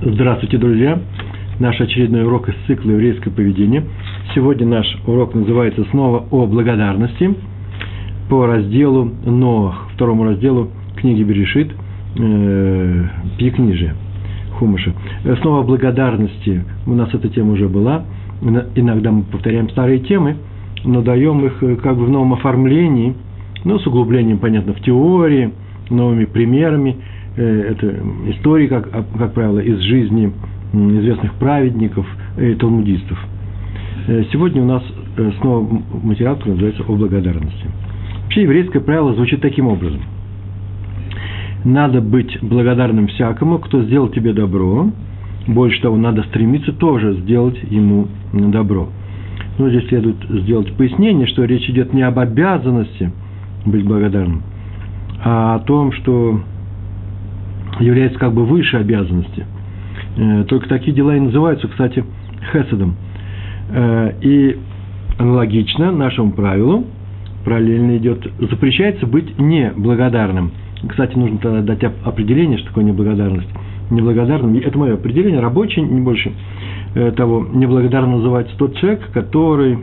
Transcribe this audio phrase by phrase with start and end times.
[0.00, 1.00] Здравствуйте, друзья!
[1.58, 3.82] Наш очередной урок из цикла «Еврейское поведение».
[4.32, 7.34] Сегодня наш урок называется снова о благодарности
[8.30, 11.72] по разделу Ноах, второму разделу книги Берешит,
[12.16, 13.04] э,
[13.38, 13.96] Пикнижия,
[14.52, 14.92] Хумыша.
[15.24, 16.64] Э, снова о благодарности.
[16.86, 18.04] У нас эта тема уже была.
[18.76, 20.36] Иногда мы повторяем старые темы,
[20.84, 23.16] но даем их э, как бы в новом оформлении,
[23.64, 25.50] ну, с углублением, понятно, в теории,
[25.90, 26.98] новыми примерами–
[27.42, 27.94] это
[28.28, 30.32] истории, как, как правило, из жизни
[30.72, 32.06] известных праведников
[32.38, 33.18] и талмудистов.
[34.06, 34.82] Э, сегодня у нас
[35.16, 37.66] э, снова материал, который называется «О благодарности».
[38.24, 40.00] Вообще еврейское правило звучит таким образом.
[41.64, 44.90] Надо быть благодарным всякому, кто сделал тебе добро.
[45.46, 48.88] Больше того, надо стремиться тоже сделать ему добро.
[49.58, 53.10] Но здесь следует сделать пояснение, что речь идет не об обязанности
[53.66, 54.42] быть благодарным,
[55.24, 56.40] а о том, что
[57.80, 59.46] является как бы выше обязанности.
[60.16, 62.04] Э, только такие дела и называются, кстати,
[62.52, 62.96] хеседом.
[63.70, 64.58] Э, и
[65.18, 66.86] аналогично нашему правилу,
[67.44, 70.52] параллельно идет, запрещается быть неблагодарным.
[70.88, 73.48] Кстати, нужно тогда дать определение, что такое неблагодарность.
[73.90, 76.32] Неблагодарным, это мое определение, рабочее, не больше
[76.94, 79.78] э, того, неблагодарным называется тот человек, который,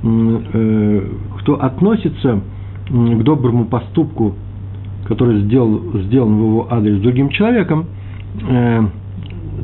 [0.00, 2.40] кто относится
[2.88, 4.36] к доброму поступку
[5.08, 7.86] который сделал, сделан в его адрес другим человеком,
[8.48, 8.82] э,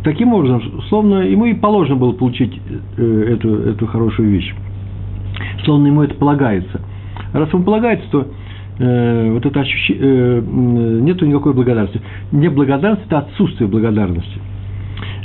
[0.03, 2.59] таким образом, словно ему и положено было получить
[2.97, 4.55] э, эту, эту хорошую вещь.
[5.65, 6.81] Словно ему это полагается.
[7.33, 8.27] Раз ему полагается, то
[8.79, 12.01] э, вот это ощущение, э, нету никакой благодарности.
[12.33, 14.39] Неблагодарность– это отсутствие благодарности.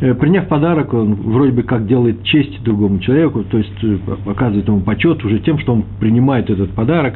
[0.02, 4.68] Э, приняв подарок, он вроде бы как делает честь другому человеку, то есть э, оказывает
[4.68, 7.16] ему почет уже тем, что он принимает этот подарок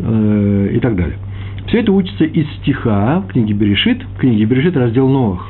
[0.00, 1.18] э, и так далее–
[1.72, 5.48] все это учится из стиха в книге Берешит, в книге Берешит, раздел Новых,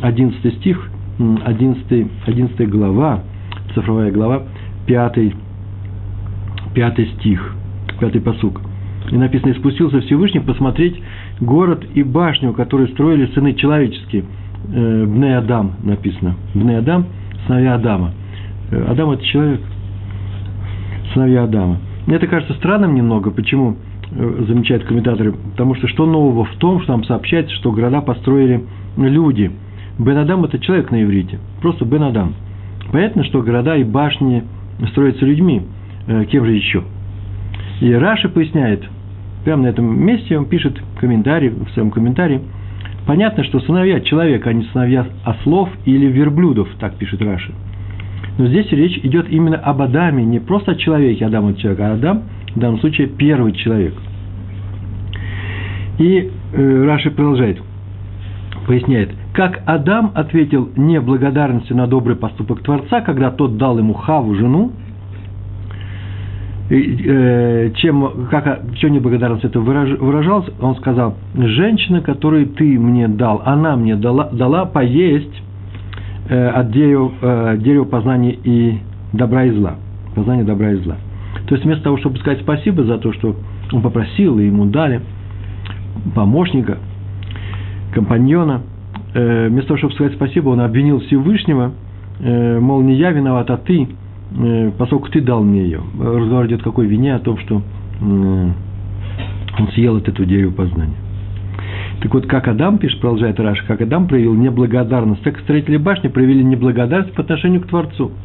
[0.00, 3.24] 11 стих, 11, 11 глава,
[3.74, 4.44] цифровая глава,
[4.86, 5.32] 5,
[6.72, 7.52] 5 стих,
[7.98, 8.60] 5 посук.
[9.10, 11.02] И написано, и спустился Всевышний посмотреть
[11.40, 14.22] город и башню, которые строили сыны человеческие.
[14.72, 16.36] Э, Бне Адам написано.
[16.54, 17.06] Бне Адам,
[17.48, 18.12] сыновья Адама.
[18.70, 19.60] Э, Адам– это человек,
[21.12, 21.78] сыновья Адама.
[22.06, 23.32] Мне это кажется странным немного.
[23.32, 23.74] Почему?
[24.12, 28.62] Э, замечают комментаторы, потому что что нового в том, что нам сообщается, что города построили
[28.96, 29.50] люди.
[29.98, 32.34] Бен Адам– это человек на иврите, просто Бен Адам.
[32.92, 34.44] Понятно, что города и башни
[34.90, 35.62] строятся людьми,
[36.06, 36.84] э, кем же еще?
[37.80, 38.84] И Раши поясняет,
[39.44, 42.42] прямо на этом месте он пишет комментарий, в своем комментарии,
[43.06, 47.52] понятно, что сыновья человека, а не сыновья ослов или верблюдов, так пишет Раши.
[48.38, 51.92] Но здесь речь идет именно об Адаме, не просто о человеке, Адам– это человек, а
[51.94, 52.22] Адам–
[52.56, 53.94] в данном случае первый человек.
[55.98, 57.60] И э, Раши продолжает,
[58.66, 64.72] поясняет, как Адам ответил неблагодарностью на добрый поступок Творца, когда тот дал ему Хаву, жену,
[66.70, 73.06] и, э, чем, как, чем неблагодарность это выраж, выражалась, он сказал, женщина, которую ты мне
[73.06, 75.42] дал, она мне дала, дала поесть
[76.28, 78.78] э, от дерева, э, дерева познания и
[79.12, 79.76] добра и зла.
[80.14, 80.96] Познания добра и зла.
[81.46, 83.36] То есть вместо того, чтобы сказать спасибо за то, что
[83.72, 85.00] он попросил, и ему дали
[86.14, 86.78] помощника,
[87.92, 88.62] компаньона,
[89.14, 91.72] э, вместо того, чтобы сказать спасибо, он обвинил Всевышнего,
[92.20, 93.88] э, мол, не я виноват, а ты,
[94.38, 95.80] э, поскольку ты дал мне ее.
[96.00, 97.62] Разговор идет какой вине, о том, что
[98.00, 98.54] он
[99.72, 100.96] съел от этого дерева познания.
[102.02, 106.42] Так вот, как Адам, пишет, продолжает Раша, как Адам проявил неблагодарность, так строители башни проявили
[106.42, 108.12] неблагодарность по отношению к Творцу–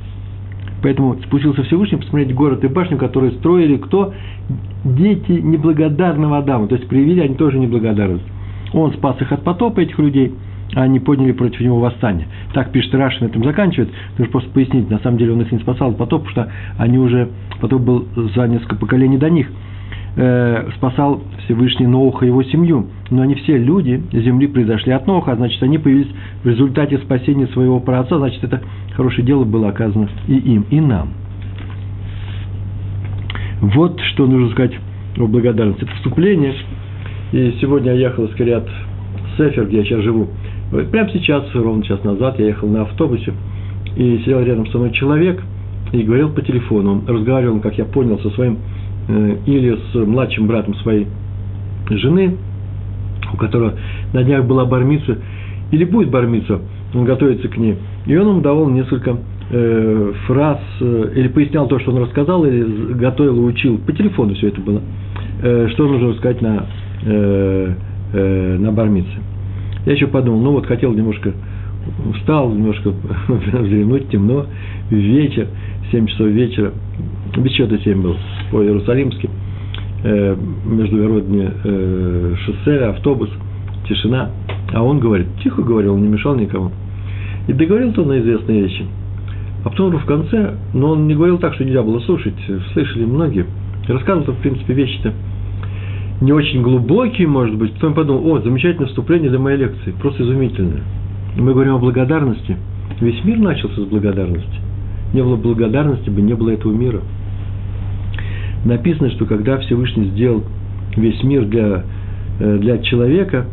[0.81, 4.13] Поэтому спустился Всевышний посмотреть город и башню, которые строили кто?
[4.83, 6.67] Дети неблагодарного Адама.
[6.67, 8.25] То есть проявили они тоже неблагодарность.
[8.73, 10.33] Он спас их от потопа, этих людей,
[10.73, 12.27] а они подняли против него восстание.
[12.53, 13.91] Так пишет Раши, на этом заканчивает.
[14.17, 16.97] Нужно просто пояснить, на самом деле он их не спасал от потопа, потому что они
[16.97, 19.47] уже, потоп был за несколько поколений до них–
[20.15, 22.87] э, спасал Всевышний Ноуха и его семью.
[23.09, 26.11] Но они все люди земли произошли от Ноуха, значит, они появились
[26.43, 28.61] в результате спасения своего праотца, значит, это
[28.95, 31.09] хорошее дело было оказано и им, и нам.
[33.61, 34.73] Вот что нужно сказать
[35.17, 35.83] о благодарности.
[35.83, 36.53] Это вступление.
[37.31, 38.67] И сегодня я ехал из Кириат
[39.37, 40.29] Сефер, где я сейчас живу.
[40.91, 43.33] Прямо сейчас, ровно час назад, я ехал на автобусе,
[43.95, 45.41] и сидел рядом со мной человек
[45.91, 46.91] и говорил по телефону.
[46.91, 48.59] Он разговаривал, как я понял, со своим
[49.07, 51.07] или с младшим братом своей
[51.89, 52.37] жены,
[53.33, 53.73] у которого
[54.13, 55.17] на днях была бармица,
[55.71, 56.61] или будет бармица,
[56.93, 57.77] он готовится к ней.
[58.05, 59.17] И он ему давал несколько
[59.49, 63.77] э, фраз, э, или пояснял то, что он рассказал, или готовил учил.
[63.77, 64.81] По телефону все это было.
[65.41, 66.65] Э, что нужно рассказать на,
[67.03, 67.73] э,
[68.13, 69.09] э, на бармице.
[69.85, 71.33] Я еще подумал, ну вот хотел немножко
[72.19, 72.89] встал немножко
[73.27, 74.45] взглянуть, темно,
[74.91, 75.47] вечер,
[75.91, 76.73] 7 часов вечера,
[77.37, 78.15] без счета 7 был,
[78.51, 79.29] по-иерусалимски,
[80.03, 80.35] э,
[80.65, 83.29] междугороднее э, шоссе, автобус,
[83.87, 84.29] тишина.
[84.73, 86.71] А он говорит, тихо говорил, не мешал никому.
[87.47, 88.85] И договорил-то на известные вещи.
[89.63, 92.35] А потом в конце, но он не говорил так, что нельзя было слушать,
[92.73, 93.45] слышали многие.
[93.87, 95.13] Рассказывал-то, в принципе, вещи-то
[96.21, 97.73] не очень глубокие, может быть.
[97.73, 100.83] Потом подумал, о, замечательное вступление для моей лекции, просто изумительное.
[101.35, 102.57] Мы говорим о благодарности.
[103.01, 104.61] Весь мир начался с благодарности.
[105.13, 107.01] Не было благодарности бы, не было этого мира.
[108.65, 110.43] Написано, что когда Всевышний сделал
[110.95, 111.83] весь мир для,
[112.39, 113.45] э, для человека,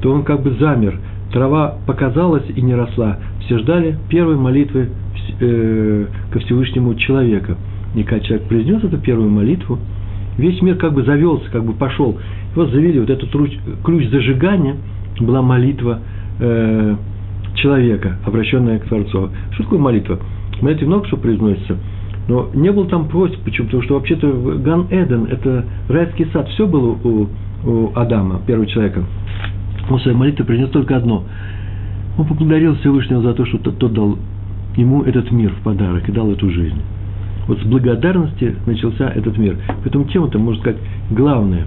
[0.00, 0.98] то он как бы замер.
[1.32, 3.18] Трава показалась и не росла.
[3.40, 4.88] Все ждали первой молитвы
[5.40, 7.56] э, ко Всевышнему человека.
[7.94, 9.78] И когда человек произнес эту первую молитву,
[10.36, 12.18] весь мир как бы завелся, как бы пошел.
[12.54, 14.76] И вот завели вот этот ключ, зажигания,
[15.20, 16.00] была молитва
[16.40, 16.96] э,
[17.54, 19.30] человека, обращенная к Творцу.
[19.52, 20.18] Что такое молитва?
[20.60, 21.76] Молитве много что произносится,
[22.28, 23.38] но не было там просьб.
[23.42, 23.66] Почему?
[23.66, 26.48] Потому что вообще-то Ган Эден– это райский сад.
[26.50, 27.28] Все было у,
[27.64, 29.02] у Адама, первого человека.
[29.90, 31.24] Он своей молитве принес только одно.
[32.18, 34.18] Он поблагодарил Всевышнего за то, что тот дал
[34.76, 36.80] ему этот мир в подарок и дал эту жизнь.
[37.46, 39.56] Вот с благодарности начался этот мир.
[39.82, 40.80] Поэтому тема-то, можно сказать,
[41.10, 41.64] главная.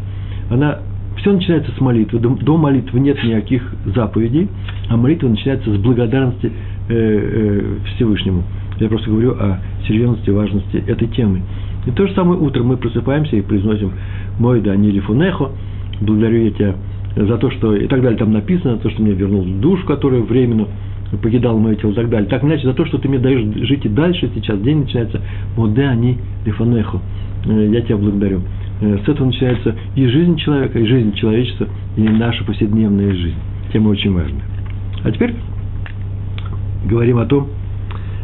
[0.51, 0.79] Она
[1.17, 2.19] все начинается с молитвы.
[2.19, 4.47] До, до молитвы нет никаких заповедей,
[4.89, 6.51] а молитва начинается с благодарности
[6.89, 8.43] э, э, Всевышнему.
[8.81, 11.44] Я просто говорю о серьезности, важности этой темы.
[11.86, 13.92] И то же самое утром мы просыпаемся и произносим
[14.39, 15.51] «Мой да не фунехо»,
[16.01, 16.75] благодарю я тебя
[17.16, 20.66] за то, что и так далее там написано, то, что мне вернул душу, которая временно
[21.22, 22.28] покидал мое тело и так далее.
[22.28, 25.22] Так иначе за то, что ты мне даешь жить и дальше, сейчас день начинается,
[25.56, 27.01] «Моде они лифанеху»,
[27.45, 28.42] э, я тебя благодарю.
[28.81, 31.68] Э, с этого начинается и жизнь человека, и жизнь человечества,
[31.98, 33.38] и наша повседневная жизнь.
[33.72, 34.42] Тема очень важная.
[35.04, 35.36] А теперь
[36.89, 37.48] говорим о том,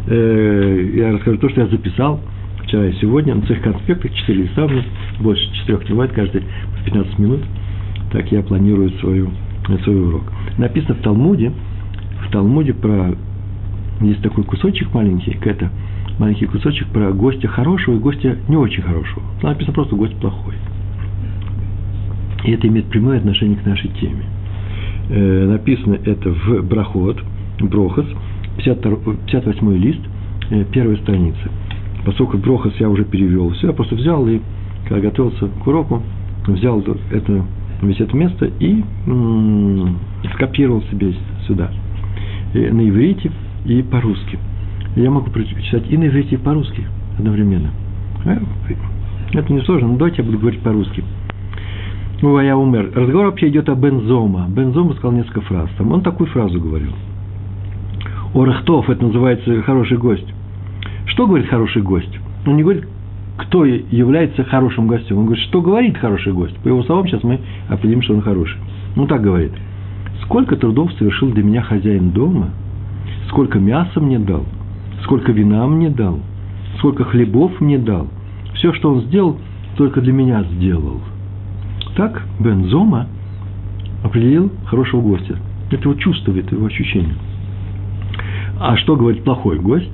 [0.08, 2.20] э, я расскажу то, что я записал
[2.64, 4.84] вчера и сегодня на своих конспектах, 4 листа у меня,
[5.20, 7.42] больше четырех не бывает, каждый по 15 минут.
[8.12, 9.32] Так я планирую свою,
[9.84, 10.24] свой урок.
[10.58, 11.52] Написано в Талмуде,
[12.26, 13.16] в Талмуде про...
[14.02, 15.72] Есть такой кусочек маленький, это
[16.20, 19.24] маленький кусочек про гостя хорошего и гостя не очень хорошего.
[19.42, 20.54] Там написано просто гость плохой.
[22.44, 24.24] И это имеет прямое отношение к нашей теме.
[25.10, 27.18] Э, написано это в Брахот,
[27.60, 30.00] Брохас, 52, 58 лист,
[30.50, 31.50] э, первая страница.
[32.06, 34.40] Поскольку Брохас я уже перевел все, я просто взял и,
[34.88, 36.02] когда готовился к уроку,
[36.48, 37.46] взял это,
[37.82, 39.98] весь это место и м-
[40.34, 41.14] скопировал себе
[41.48, 41.72] сюда.
[42.54, 43.32] И на иврите
[43.66, 44.40] и по-русски.
[44.96, 46.86] Я могу прочитать и на иврите, и по-русски
[47.18, 47.70] одновременно.
[48.26, 48.38] А,
[49.34, 51.04] это не сложно, но давайте я буду говорить по-русски.
[52.22, 52.92] Ну, а я умер.
[52.96, 54.48] Разговор вообще идет о Бензома.
[54.50, 55.70] Бензома сказал несколько фраз.
[55.78, 56.94] Там он такую фразу говорил.
[58.42, 60.28] Орахтов, это называется хороший гость.
[61.06, 62.20] Что говорит хороший гость?
[62.46, 62.88] Он не говорит,
[63.38, 65.18] кто является хорошим гостем.
[65.18, 66.56] Он говорит, что говорит хороший гость.
[66.58, 67.40] По его словам, сейчас мы
[67.70, 68.58] определим, что он хороший.
[68.96, 69.52] Он так говорит.
[70.24, 72.50] Сколько трудов совершил для меня хозяин дома,
[73.30, 74.46] сколько мяса мне дал–
[75.04, 76.20] сколько вина мне дал,
[76.78, 78.08] сколько хлебов мне дал.
[78.56, 79.38] Все, что он сделал,
[79.78, 81.02] только для меня сделал.
[81.96, 83.08] Так Бензома
[84.04, 85.38] определил хорошего гостя.
[85.72, 87.16] Это его чувство, это его ощущение.
[88.60, 89.92] А что говорит плохой гость?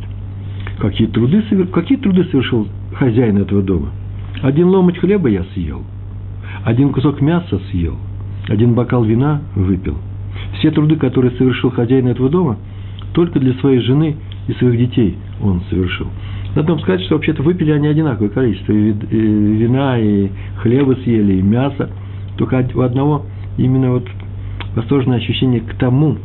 [0.79, 3.89] Какие труды, какие труды совершил хозяин этого дома?
[4.41, 5.83] Один ломоть хлеба я съел,
[6.63, 7.95] один кусок мяса съел,
[8.47, 9.97] один бокал вина выпил.
[10.57, 12.57] Все труды, которые совершил хозяин этого дома,
[13.13, 14.17] только для своей жены
[14.47, 16.07] и своих детей он совершил.
[16.55, 18.71] Надо вам сказать, что вообще-то выпили они одинаковое количество.
[18.71, 21.89] И вина, и хлеба съели, и мясо.
[22.37, 23.25] Только у одного
[23.57, 24.07] именно вот
[24.75, 26.17] восторженное ощущение к тому,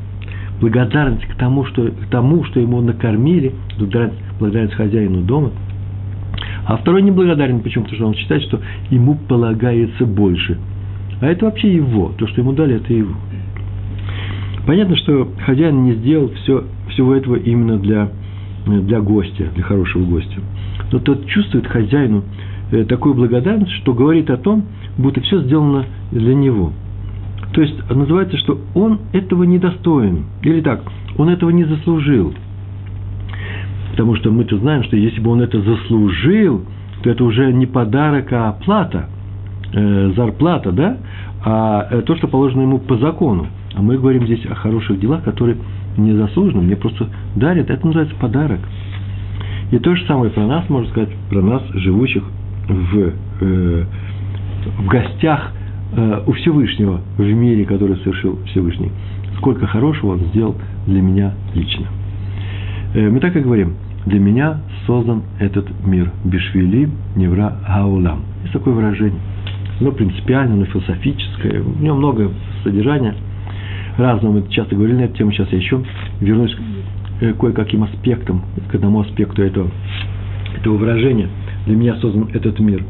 [0.60, 3.52] благодарность к тому, что, к тому, что ему накормили,
[4.38, 5.50] благодарность, хозяину дома.
[6.66, 7.84] А второй не благодарен, почему?
[7.84, 8.60] Потому что он считает, что
[8.90, 10.58] ему полагается больше.
[11.20, 12.12] А это вообще его.
[12.18, 13.14] То, что ему дали, это его.
[14.66, 18.10] Понятно, что хозяин не сделал все, всего этого именно для,
[18.66, 20.40] для гостя, для хорошего гостя.
[20.92, 22.22] Но тот чувствует хозяину
[22.70, 24.64] э, такую благодарность, что говорит о том,
[24.98, 26.72] будто все сделано для него.
[27.52, 30.24] То есть называется, что он этого не достоин.
[30.42, 30.82] Или так,
[31.16, 32.34] он этого не заслужил.
[33.92, 36.64] Потому что мы-то знаем, что если бы он это заслужил,
[37.02, 39.08] то это уже не подарок, а оплата,
[39.72, 40.98] э, зарплата, да?
[41.44, 43.46] А э, то, что положено ему по закону.
[43.74, 45.56] А мы говорим здесь о хороших делах, которые
[45.96, 47.70] незаслуженно мне просто дарят.
[47.70, 48.60] Это называется подарок.
[49.70, 52.22] И то же самое про нас, можно сказать, про нас, живущих
[52.68, 53.84] в, э,
[54.78, 55.52] в гостях
[55.92, 58.90] э, у Всевышнего в мире, который совершил Всевышний.
[59.38, 61.86] сколько хорошего Он сделал для меня лично.
[62.94, 63.74] Э, мы так и говорим,
[64.06, 66.10] для меня создан этот мир.
[66.24, 68.22] Бишвили невра гаулам.
[68.42, 69.20] Есть такое выражение.
[69.80, 72.30] Оно принципиальное, оно философическое, в нем много
[72.64, 73.14] содержания
[73.96, 74.32] разного.
[74.40, 75.82] Мы часто говорили на эту тему, сейчас я еще
[76.20, 76.54] вернусь
[77.20, 79.70] к кое-каким аспектам, к одному аспекту этого,
[80.58, 81.28] этого выражения.
[81.66, 82.84] Для меня создан этот мир.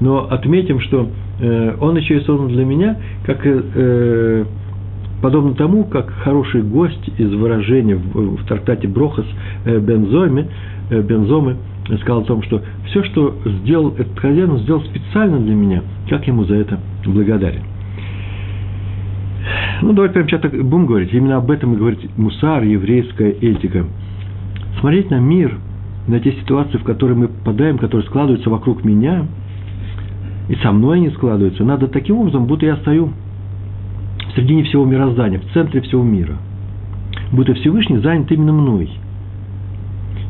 [0.00, 1.31] Но отметим, что э,
[1.80, 4.44] он еще и создан для меня, как э,
[5.22, 9.24] подобно тому, как хороший гость из выражения в, в трактате Брохас
[9.64, 10.48] э, Бензоме,
[10.90, 11.56] э, Бензомы
[12.02, 16.26] сказал о том, что все, что сделал этот хозяин, он сделал специально для меня, как
[16.26, 17.62] ему за это благодарен.
[19.80, 21.12] Ну, давайте прямо сейчас будем говорить.
[21.12, 23.84] Именно об этом и говорит мусар, еврейская этика.
[24.78, 25.58] Смотреть на мир,
[26.06, 29.26] на те ситуации, в которые мы попадаем, которые складываются вокруг меня,
[30.52, 33.08] и со мной они складываются, надо таким образом, будто я стою
[34.28, 36.36] в середине всего мироздания, в центре всего мира.
[37.32, 38.90] Будто Всевышний занят именно мной.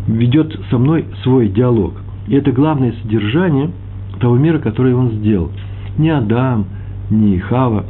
[0.07, 1.95] Ведет со мной свой диалог.
[2.29, 3.73] И это главное содержание
[4.21, 5.51] того мира, который он сделал.
[5.99, 6.67] Не Адам,
[7.11, 7.85] не Хава,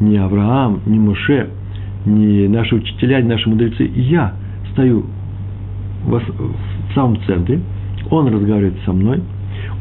[0.00, 1.48] не Авраам, не Моше,
[2.04, 3.90] не наши учителя, не наши мудрецы.
[3.94, 4.34] Я
[4.72, 5.06] стою
[6.04, 7.60] в самом центре,
[8.10, 9.22] он разговаривает со мной,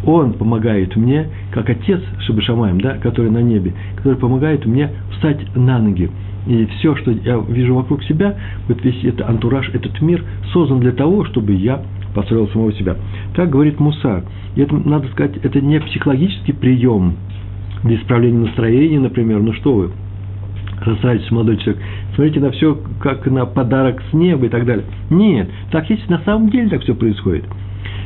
[0.05, 5.79] он помогает мне, как отец Шабашамаем, да, который на небе, который помогает мне встать на
[5.79, 6.09] ноги.
[6.47, 8.35] И все, что я вижу вокруг себя,
[8.67, 11.81] вот весь этот антураж, этот мир создан для того, чтобы я
[12.15, 12.95] построил самого себя.
[13.35, 14.23] Так говорит Муса.
[14.55, 17.15] И это, надо сказать, это не психологический прием
[17.83, 19.41] для исправления настроения, например.
[19.41, 19.91] Ну что вы,
[20.81, 21.81] красавец, молодой человек,
[22.15, 24.85] смотрите на все, как на подарок с неба и так далее.
[25.09, 27.43] Нет, так есть на самом деле так все происходит.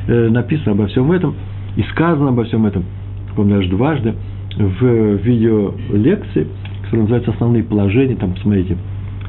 [0.07, 1.35] Э, написано обо всем этом–
[1.75, 2.83] и сказано обо всем этом,
[3.35, 4.15] помню, даже дважды,
[4.55, 6.47] в видео лекции,
[6.83, 8.77] которая называется «Основные положения», там, посмотрите,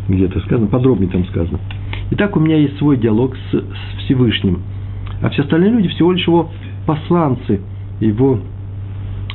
[0.08, 1.58] где-то сказано, подробнее там сказано.
[2.10, 4.60] Итак, у меня есть свой диалог с, с Всевышним,
[5.22, 6.50] а все остальные люди всего лишь его
[6.86, 7.60] посланцы,
[8.00, 8.38] его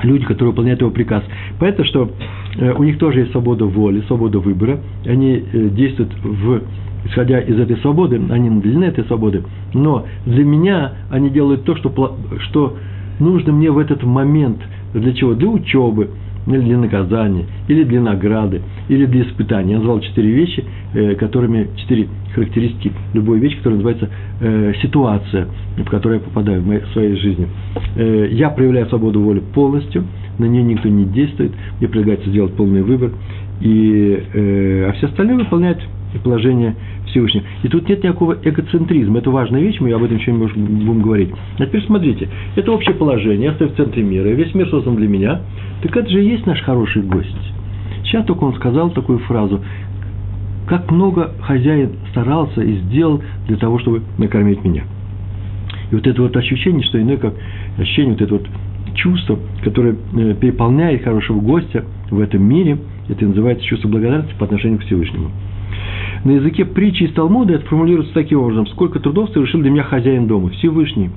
[0.03, 1.23] люди, которые выполняют его приказ.
[1.59, 2.11] Поэтому, что
[2.57, 6.61] э, у них тоже есть свобода воли, свобода выбора, они э, действуют в
[7.05, 12.17] исходя из этой свободы, они наделены этой свободой, но для меня они делают то, что,
[12.49, 12.77] что
[13.19, 14.59] нужно мне в этот момент.
[14.93, 15.33] Для чего?
[15.33, 16.09] Для учебы,
[16.47, 19.73] или для наказания, или для награды, или для испытания.
[19.73, 24.09] Я назвал четыре вещи, э, которыми, четыре характеристики любой вещи, которая называется
[24.39, 25.47] э, ситуация,
[25.77, 27.47] в которую я попадаю в, моей, в своей жизни.
[27.95, 30.05] Э, я проявляю свободу воли полностью,
[30.37, 33.11] на нее никто не действует, мне предлагается сделать полный выбор,
[33.61, 34.23] и,
[34.87, 35.79] а все остальные выполняют
[36.23, 36.75] положение
[37.07, 37.43] Всевышнего.
[37.63, 39.19] И тут нет никакого эгоцентризма.
[39.19, 41.29] Это важная вещь, мы об этом еще будем говорить.
[41.57, 45.07] А теперь смотрите, это общее положение, я стою в центре мира, весь мир создан для
[45.07, 45.41] меня.
[45.81, 47.35] Так это же и есть наш хороший гость.
[48.03, 49.61] Сейчас только он сказал такую фразу,
[50.67, 54.83] как много хозяин старался и сделал для того, чтобы накормить меня.
[55.91, 57.33] И вот это вот ощущение, что иное как
[57.77, 58.47] ощущение, вот это вот
[58.93, 62.77] чувство, которое э, переполняет хорошего гостя в этом мире,
[63.09, 65.31] это называется чувство благодарности по отношению к Всевышнему.
[66.23, 68.67] На языке притчи из Талмуда это формулируется таким образом.
[68.67, 71.09] Сколько трудов совершил для меня хозяин дома, Всевышний.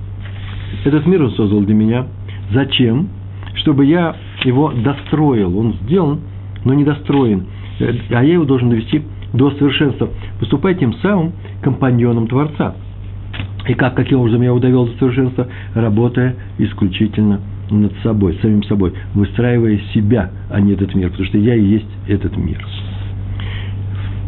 [0.85, 2.07] Этот мир он создал для меня.
[2.53, 3.09] Зачем?
[3.55, 5.59] Чтобы я его достроил.
[5.59, 6.21] Он сделан,
[6.65, 7.47] но не достроен.
[7.81, 10.09] А я его должен довести до совершенства.
[10.39, 11.33] Поступая тем самым
[11.63, 12.75] компаньоном Творца.
[13.69, 15.49] И как, каким образом я его довел до совершенства?
[15.75, 17.41] Работая исключительно
[17.71, 21.89] над собой, самим собой, выстраивая себя, а не этот мир, потому что я и есть
[22.07, 22.65] этот мир.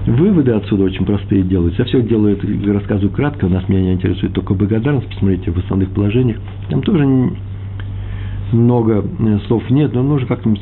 [0.06, 1.82] Выводы отсюда очень простые делаются.
[1.82, 5.90] Я все делаю, это рассказываю кратко, нас меня не интересует только благодарность, посмотрите в основных
[5.90, 6.38] положениях.
[6.68, 7.06] Там тоже
[8.52, 10.54] много э, слов нет, но нужно как-то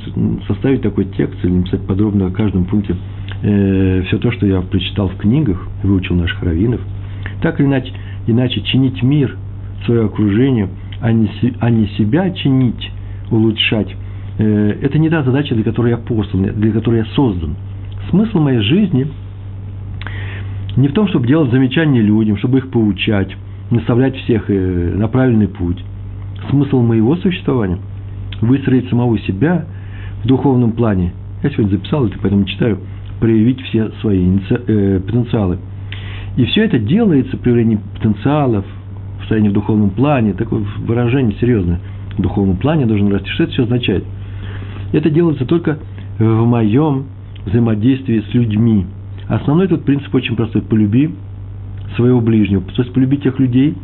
[0.47, 2.97] составить такой текст или написать подробно о каждом пункте
[3.43, 6.81] э, все то, что я прочитал в книгах, выучил наших раввинов.
[7.43, 7.93] Так или иначе,
[8.29, 9.37] иначе чинить мир,
[9.85, 10.69] свое окружение,
[11.03, 11.29] а не,
[11.61, 12.91] а не себя чинить,
[13.31, 13.95] улучшать,
[14.39, 17.57] э, это не та задача, для которой я послан, для которой я создан.
[18.11, 19.09] Смысл моей жизни–
[20.77, 23.37] не в том, чтобы делать замечания людям, чтобы их поучать,
[23.71, 25.83] наставлять всех э, на правильный путь.
[26.51, 27.79] Смысл моего существования–
[28.41, 29.67] выстроить самого себя
[30.25, 31.13] в духовном плане.
[31.43, 32.79] Я сегодня записал это, поэтому читаю.
[33.21, 35.59] Проявить все свои э, потенциалы.
[36.37, 38.65] И все это делается, проявление потенциалов,
[39.23, 41.81] состояние в духовном плане, такое выражение серьезное.
[42.17, 43.29] В духовном плане должен расти.
[43.31, 44.05] Что это все означает?
[44.93, 45.79] Это делается только
[46.19, 47.07] в моем
[47.47, 48.87] взаимодействии с людьми–
[49.33, 50.61] Основной тут принцип очень простой.
[50.61, 51.15] Полюби
[51.97, 52.63] своего ближнего.
[52.63, 53.75] То есть полюби тех людей,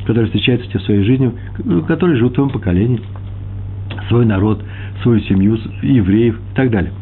[0.00, 1.32] которые встречаются тебе в своей жизни,
[1.88, 3.00] которые живут в твоем поколении,
[4.08, 4.62] свой народ,
[5.02, 6.92] свою семью, евреев и так далее.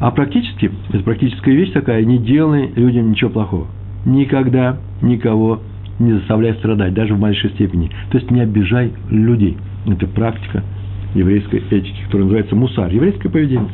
[0.00, 3.66] А практически, это практическая вещь такая, не делай людям ничего плохого.
[4.04, 5.60] Никогда никого
[5.98, 7.90] не заставляй страдать, даже в большей степени.
[8.10, 9.56] То есть не обижай людей.
[9.86, 10.62] Это практика
[11.14, 13.68] еврейской этики, которая называется мусар, еврейское поведение.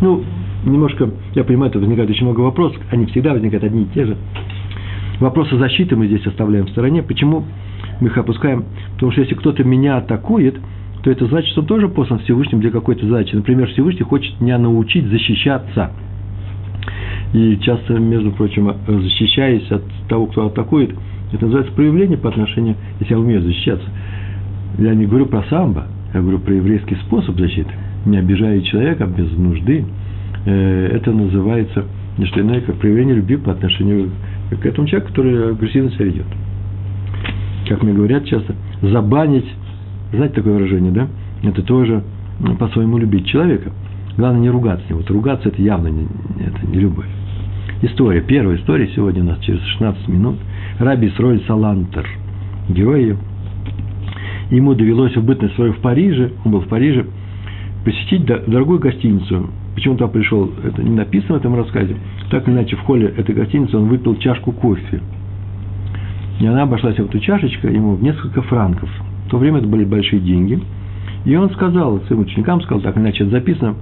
[0.00, 0.24] Ну,
[0.64, 4.16] немножко, я понимаю, это возникает очень много вопросов, они всегда возникают одни и те же.
[5.20, 7.02] Вопросы защиты мы здесь оставляем в стороне.
[7.02, 7.44] Почему
[8.00, 8.64] мы их опускаем?
[8.94, 10.56] Потому что если кто-то меня атакует,
[11.02, 13.34] то это значит, что он тоже послан Всевышним для какой-то задачи.
[13.34, 15.92] Например, Всевышний хочет меня научить защищаться.
[17.34, 20.94] И часто, между прочим, защищаясь от того, кто атакует,
[21.32, 23.86] это называется проявление по отношению, если я умею защищаться.
[24.78, 27.70] Я не говорю про самбо, я говорю про еврейский способ защиты.
[28.06, 29.84] Не обижая человека без нужды,
[30.46, 31.84] э, это называется
[32.18, 34.10] не что иное, как проявление любви по отношению
[34.50, 36.26] к этому человеку, который агрессивно себя ведет.
[37.68, 39.46] Как мне говорят часто, забанить,
[40.12, 41.08] знаете такое выражение, да?
[41.42, 42.04] Это тоже
[42.60, 43.72] по-своему любить человека.
[44.16, 44.94] Главное не ругаться.
[44.94, 46.06] Вот ругаться это явно не,
[46.38, 47.08] это не любовь.
[47.82, 48.20] История.
[48.20, 50.36] Первая история сегодня у нас через 16 минут.
[50.78, 52.06] Раби Сроль Салантер.
[52.68, 53.16] Герой
[54.50, 57.06] Ему довелось в бытность свою в Париже, он был в Париже,
[57.84, 59.50] посетить дорогую гостиницу.
[59.74, 61.96] Почему туда пришел, это не написано в этом рассказе.
[62.30, 65.00] Так или иначе, в холле этой гостиницы он выпил чашку кофе.
[66.40, 68.88] И она обошлась в эту чашечку ему в несколько франков.
[69.26, 70.60] В то время это были большие деньги.
[71.24, 73.74] И он сказал своим ученикам, сказал, так иначе это записано,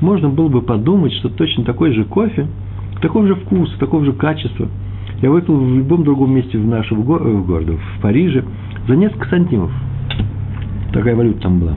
[0.00, 2.46] можно было бы подумать, что точно такой же кофе,
[3.00, 4.68] такого же вкуса, такого же качества
[5.22, 8.44] я выпил в любом другом месте в нашем городе, в Париже,
[8.86, 9.70] за несколько сантимов.
[10.92, 11.74] Такая валюта там была.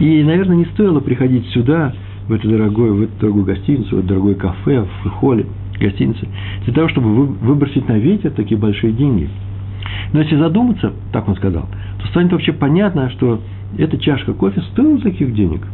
[0.00, 1.92] И, наверное, не стоило приходить сюда,
[2.26, 5.46] в эту дорогую, в эту дорогую гостиницу, в это дорогое кафе, в холле
[5.78, 6.26] гостиницы,
[6.64, 9.28] для того, чтобы выбросить на ветер такие большие деньги.
[10.12, 11.68] Но если задуматься, так он сказал,
[12.00, 13.40] то станет вообще понятно, что
[13.78, 15.66] эта чашка кофе стоила таких денег.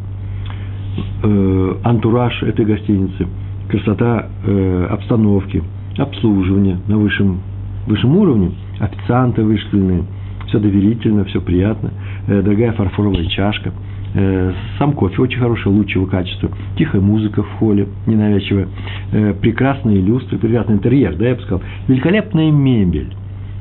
[1.23, 3.27] Э, антураж этой гостиницы,
[3.69, 5.63] красота э, обстановки,
[5.99, 7.41] обслуживание на высшем,
[7.87, 10.05] высшем уровне, официанты вышкаленные–
[10.49, 11.91] все доверительно, все приятно,
[12.27, 13.73] э, дорогая фарфоровая чашка,
[14.15, 18.69] э, сам кофе очень хороший, лучшего качества, тихая музыка в холле, ненавязчивая,
[19.13, 23.13] э, прекрасные люстры, прекрасный интерьер, да, я бы сказал, великолепная мебель,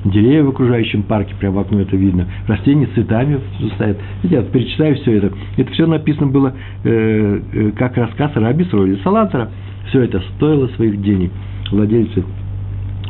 [0.06, 3.40] деревья в окружающем парке, прямо в окно это видно, растения с цветами
[3.76, 3.98] стоят.
[4.24, 5.32] Я перечитаю все это.
[5.58, 6.54] Это все написано было
[6.84, 9.50] э, э, как рассказ Раби Сроли Салатора.
[9.88, 11.32] Все это стоило своих денег.
[11.72, 12.24] Владельцы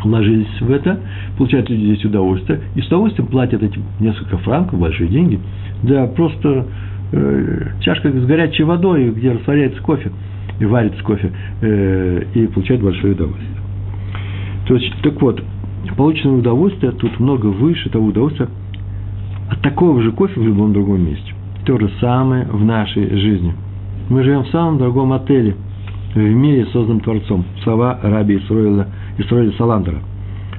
[0.03, 0.99] вложились в это,
[1.37, 5.39] получают люди здесь удовольствие, и с удовольствием платят эти несколько франков, большие деньги,
[5.83, 6.67] да просто
[7.11, 10.11] э, чашка с горячей водой, где растворяется кофе,
[10.59, 13.57] и варится кофе, э, и получают большое удовольствие.
[14.67, 15.43] То есть, так вот,
[15.97, 18.47] полученное удовольствие тут много выше того удовольствия
[19.49, 21.33] от такого же кофе в любом другом месте.
[21.65, 23.53] То же самое в нашей жизни.
[24.09, 25.55] Мы живем в самом дорогом отеле
[26.15, 27.45] в мире, созданном Творцом.
[27.63, 29.97] Слова раби Исроиля и строили Саландера.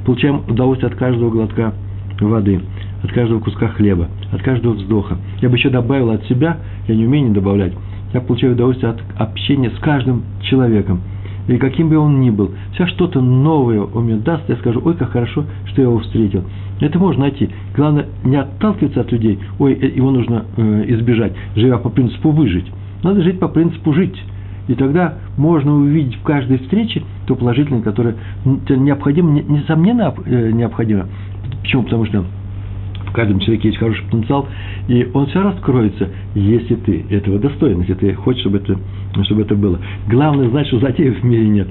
[0.04, 1.72] Получаем удовольствие от каждого глотка
[2.20, 2.60] воды,
[3.02, 5.16] от каждого куска хлеба, от каждого вздоха.
[5.40, 7.72] Я бы еще добавил от себя, я не умею не добавлять,
[8.12, 11.00] я получаю удовольствие от общения с каждым человеком.
[11.48, 14.94] И каким бы он ни был, вся что-то новое он мне даст, я скажу, ой,
[14.94, 16.44] как хорошо, что я его встретил.
[16.80, 17.48] Это можно найти.
[17.74, 22.66] Главное, не отталкиваться от людей, ой, его нужно э, избежать, живя по принципу выжить.
[23.02, 24.20] Надо жить по принципу жить.
[24.68, 31.06] И тогда можно увидеть в каждой встрече то положительное, которое необходимо, несомненно э, необходимо.
[31.62, 31.84] Почему?
[31.84, 32.24] Потому что
[33.06, 34.48] в каждом человеке есть хороший потенциал,
[34.88, 38.78] и он все раскроется, если ты этого достоин, если ты хочешь, чтобы это,
[39.24, 39.78] чтобы это было.
[40.08, 41.68] Главное знать, что затеев в мире нет.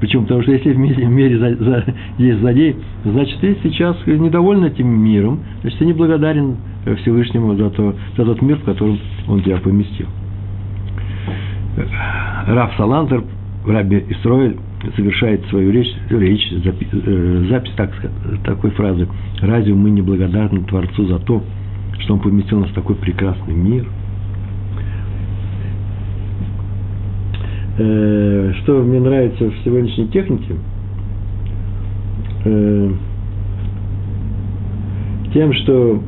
[0.00, 0.22] Почему?
[0.22, 1.84] Потому что если в мире, в мире за, за,
[2.18, 6.56] есть злодей, значит, ты сейчас недоволен этим миром, значит, ты не благодарен
[7.02, 10.06] Всевышнему за, то, за тот мир, в котором он тебя поместил.
[12.48, 13.24] Раф Салантер,
[13.66, 14.56] Раби Исроэль,
[14.96, 17.90] совершает свою речь, речь запись, э, запись так,
[18.44, 19.06] такой фразы.
[19.42, 21.42] Разве мы не благодарны Творцу за то,
[21.98, 23.86] что Он поместил нас в такой прекрасный мир?
[27.78, 30.54] Э, что мне нравится в сегодняшней технике?
[32.46, 32.92] Э,
[35.34, 36.02] тем, что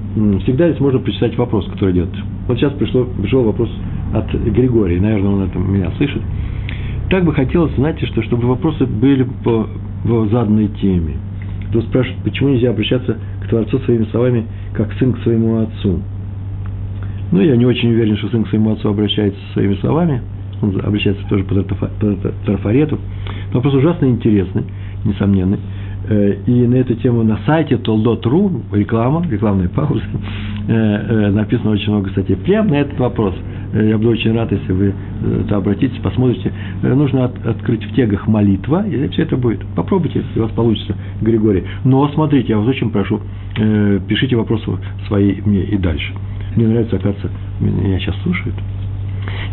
[0.44, 2.08] всегда здесь можно прочитать вопрос, который идет.
[2.48, 3.68] Вот сейчас пришло, пришел вопрос
[4.12, 6.22] от Григория, наверное, он это меня слышит.
[7.10, 9.66] Так бы хотелось, знаете, что, чтобы вопросы были по,
[10.04, 11.14] по заданной теме.
[11.68, 16.00] Кто спрашивает, почему нельзя обращаться к Творцу своими словами, как сын к своему отцу.
[17.32, 20.20] Ну, я не очень уверен, что сын к своему отцу обращается своими словами.
[20.62, 21.54] Он обращается тоже по
[22.44, 22.98] трафарету.
[23.52, 24.64] Но вопрос ужасно интересный,
[25.04, 25.58] несомненный.
[26.10, 30.02] Э, и на эту тему на сайте Толдот.ру, реклама, рекламная пауза,
[30.66, 32.36] написано очень много статей.
[32.36, 33.34] Прямо на этот вопрос.
[33.72, 34.94] Я буду очень рад, если вы
[35.48, 36.52] то обратитесь, посмотрите.
[36.82, 39.64] Нужно от, открыть в тегах молитва, и все это будет.
[39.76, 41.64] Попробуйте, если у вас получится, Григорий.
[41.84, 43.20] Но смотрите, я вас очень прошу,
[43.54, 44.64] пишите вопросы
[45.06, 46.12] свои мне и дальше.
[46.56, 48.56] Мне нравится, оказывается, меня сейчас слушают.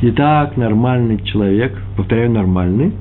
[0.01, 2.93] Итак, нормальный человек, повторяю, нормальный,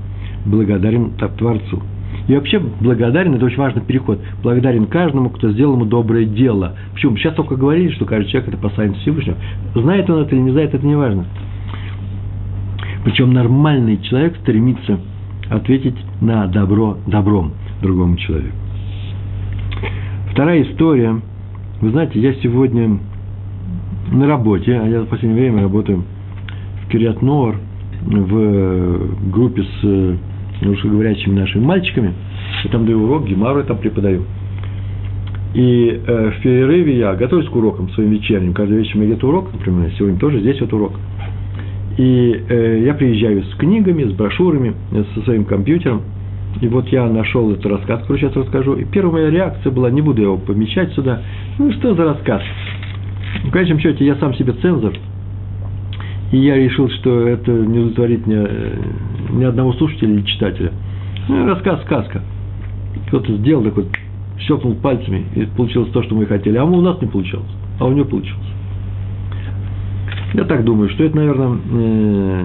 [0.44, 1.82] благодарен Творцу.
[2.28, 6.74] И вообще благодарен, это очень важный переход, благодарен каждому, кто сделал ему доброе дело.
[6.92, 7.16] Почему?
[7.16, 9.36] Сейчас только говорили, что каждый человек это посланец Всевышнего.
[9.74, 11.24] Знает он это или не знает, это не важно.
[13.04, 14.98] Причем нормальный человек стремится
[15.48, 18.56] ответить на добро добром другому человеку.
[20.32, 21.20] Вторая история.
[21.80, 22.98] Вы знаете, я сегодня
[24.10, 26.02] на работе, а я в последнее время работаю
[26.82, 27.56] в Кириат Нор,
[28.02, 30.18] в группе с
[30.62, 32.14] русскоговорящими нашими мальчиками.
[32.64, 34.24] Я там даю урок, гемару я там преподаю.
[35.54, 38.52] И э, в перерыве я готовлюсь к урокам своим вечерним.
[38.52, 40.92] Каждый вечер у меня где-то урок, например, сегодня тоже здесь вот урок.
[41.96, 44.74] И э, я приезжаю с книгами, с брошюрами,
[45.14, 46.02] со своим компьютером.
[46.60, 48.74] И вот я нашел этот рассказ, который сейчас расскажу.
[48.74, 51.22] И первая моя реакция была, не буду его помещать сюда.
[51.58, 52.42] Ну что за рассказ?
[53.44, 54.94] В конечном счете я сам себе цензор.
[56.32, 58.34] И я решил, что это не удовлетворит ни,
[59.30, 60.72] ни одного слушателя или читателя.
[61.28, 62.22] Ну, рассказ, сказка.
[63.08, 63.86] Кто-то сделал такой,
[64.40, 66.56] щелкнул пальцами, и получилось то, что мы хотели.
[66.56, 68.46] А у нас не получилось, а у него получилось.
[70.34, 72.44] Я так думаю, что это, наверное, э,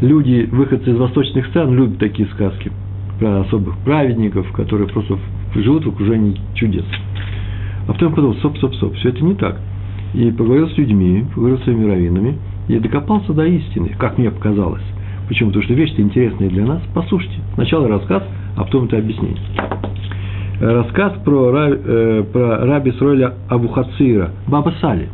[0.00, 2.72] люди, выходцы из восточных стран, любят такие сказки
[3.18, 5.18] про особых праведников, которые просто
[5.54, 6.84] живут в окружении чудес.
[7.86, 9.60] А потом подумал, стоп, стоп, стоп, все это не так.
[10.14, 14.82] И поговорил с людьми, поговорил с своими раввинами, и докопался до истины, как мне показалось.
[15.28, 15.50] Почему?
[15.50, 16.82] Потому что вещи интересные для нас.
[16.94, 17.36] Послушайте.
[17.54, 18.22] Сначала рассказ,
[18.56, 19.38] а потом это объяснение.
[20.60, 25.08] Рассказ про, э, про раби Сроиля Абухацира, Баба Сали.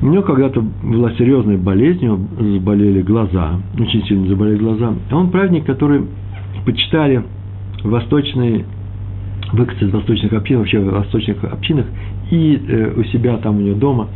[0.00, 4.94] У него когда-то была серьезная болезнь, у него заболели глаза, очень сильно заболели глаза.
[5.10, 6.02] А он праведник, который
[6.64, 7.24] почитали
[7.82, 8.64] восточные
[9.52, 11.86] выходцы из восточных общин, вообще в восточных общинах,
[12.30, 14.08] и э, у себя там у него дома,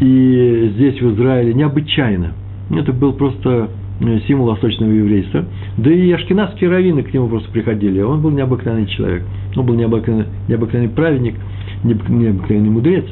[0.00, 2.32] и здесь в Израиле необычайно.
[2.70, 5.44] Это был просто э, символ восточного еврейства.
[5.78, 8.00] Да и ашкенадские раввины к нему просто приходили.
[8.00, 9.22] Он был необыкновенный человек.
[9.56, 11.36] Он был необыкновенный, необыкновенный праведник,
[11.84, 13.04] необыкновенный мудрец.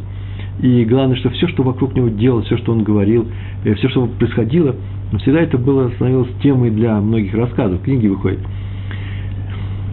[0.60, 3.26] И главное, что все, что вокруг него делалось, все, что он говорил,
[3.64, 4.76] э, все, что происходило,
[5.20, 7.82] всегда это было становилось темой для многих рассказов.
[7.82, 8.40] Книги выходят.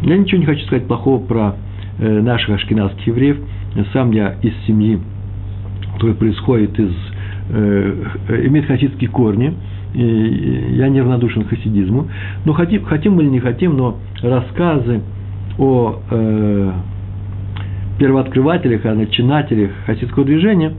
[0.02, 1.56] Я ничего не хочу сказать плохого про
[2.00, 3.38] э, наших ашкенадских евреев.
[3.94, 5.00] Сам я из семьи,
[6.02, 6.92] которая происходит из,
[7.50, 9.54] э, имеет хасидские корни.
[9.94, 12.08] И я неравнодушен к хасидизму.
[12.46, 15.02] Но хотим, хотим или не хотим, но рассказы
[15.60, 16.72] о э,
[18.00, 20.74] первооткрывателях, о начинателях хасидского движения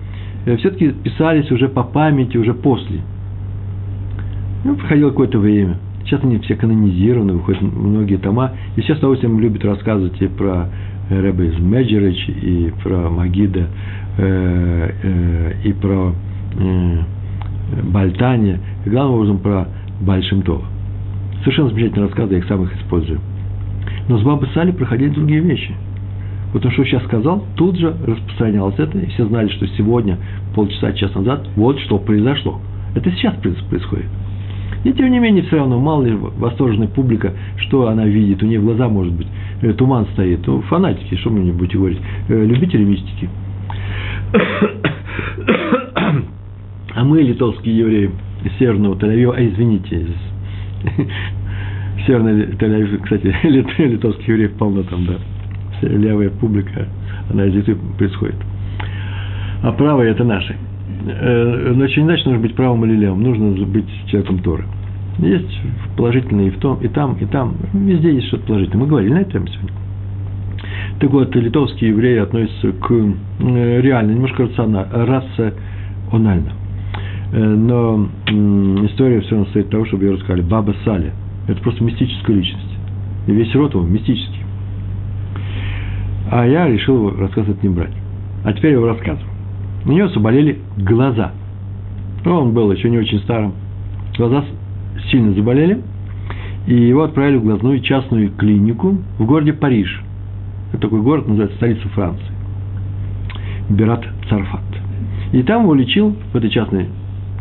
[0.44, 3.00] э, все-таки писались уже по памяти, уже после.
[4.64, 5.76] Ну, проходило какое-то время–
[6.12, 8.52] Сейчас они все канонизированы, выходят многие тома.
[8.76, 10.68] И сейчас с удовольствием любят рассказывать и про
[11.20, 13.66] Рэбе из Меджерич, и про Магида,
[14.18, 16.12] э, э, и про
[16.58, 16.98] э,
[17.84, 19.68] Бальтане, и главным образом про
[20.00, 20.64] Бальшимтова.
[21.40, 23.20] Совершенно замечательные рассказы, я их самых использую.
[24.08, 25.74] Но с Бабы Сали проходили другие вещи.
[26.52, 30.18] Вот то, что сейчас сказал, тут же распространялось это, и все знали, что сегодня,
[30.54, 32.60] полчаса, час назад, вот что произошло.
[32.94, 33.34] Это сейчас
[33.70, 34.06] происходит.
[34.84, 38.60] И тем не менее, все равно, мало ли восторженная публика, что она видит, у нее
[38.60, 39.28] глаза, может быть,
[39.60, 40.46] э, туман стоит.
[40.46, 43.28] Ну, фанатики, что мне будете говорить, э, любители мистики.
[46.94, 48.10] А мы, литовские евреи
[48.44, 50.08] из Северного тель а извините, из
[52.06, 53.34] Северный тель кстати,
[53.82, 55.14] литовских евреев полно там, да,
[55.80, 56.86] левая публика,
[57.30, 58.36] она из Литвы происходит.
[59.62, 60.54] А правая– это наши.
[61.06, 64.64] Э, но очень иначе нужно быть правым или левым, нужно быть человеком Торы.
[65.18, 65.60] Есть
[65.96, 67.56] положительные и в том, и там, и там.
[67.72, 68.82] Везде есть что-то положительное.
[68.82, 69.70] Мы говорили на эту тему сегодня.
[71.00, 76.52] Так вот, литовские евреи относятся к э, реально, немножко рационально.
[77.32, 78.08] Э, но
[78.86, 80.42] история все равно стоит того, чтобы ее рассказали.
[80.42, 81.12] Баба Сали.
[81.48, 82.78] Это просто мистическая личность.
[83.26, 84.42] И весь род его мистический.
[86.30, 87.92] А я решил его рассказывать не брать.
[88.44, 89.31] А теперь его рассказываю.
[89.84, 91.32] У него заболели глаза.
[92.24, 93.54] Он был еще не очень старым.
[94.16, 94.44] Глаза
[95.10, 95.80] сильно заболели,
[96.66, 100.02] и его отправили в глазную частную клинику в городе Париж.
[100.72, 102.24] Это такой город, называется столица Франции.
[103.68, 104.60] Берат Царфат.
[105.32, 106.88] И там его лечил в этой частной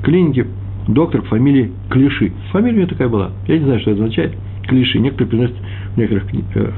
[0.02, 0.48] клинике
[0.88, 2.32] доктор по фамилии Клиши.
[2.52, 3.32] Фамилия у него такая была.
[3.48, 4.36] Я не знаю, что это означает.
[4.64, 5.00] Клиши.
[5.00, 5.56] Некоторые приносят
[5.94, 6.72] в некоторых э,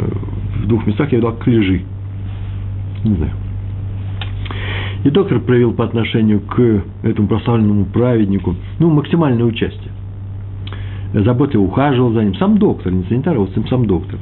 [0.64, 1.84] в двух местах я видал Клижи.
[3.04, 3.32] Не знаю.
[5.04, 9.92] И доктор проявил по отношению к этому прославленному праведнику ну, максимальное участие.
[11.14, 12.36] Заботливо ухаживал за ним.
[12.36, 14.20] Сам доктор, не санитар, а вот сам доктор.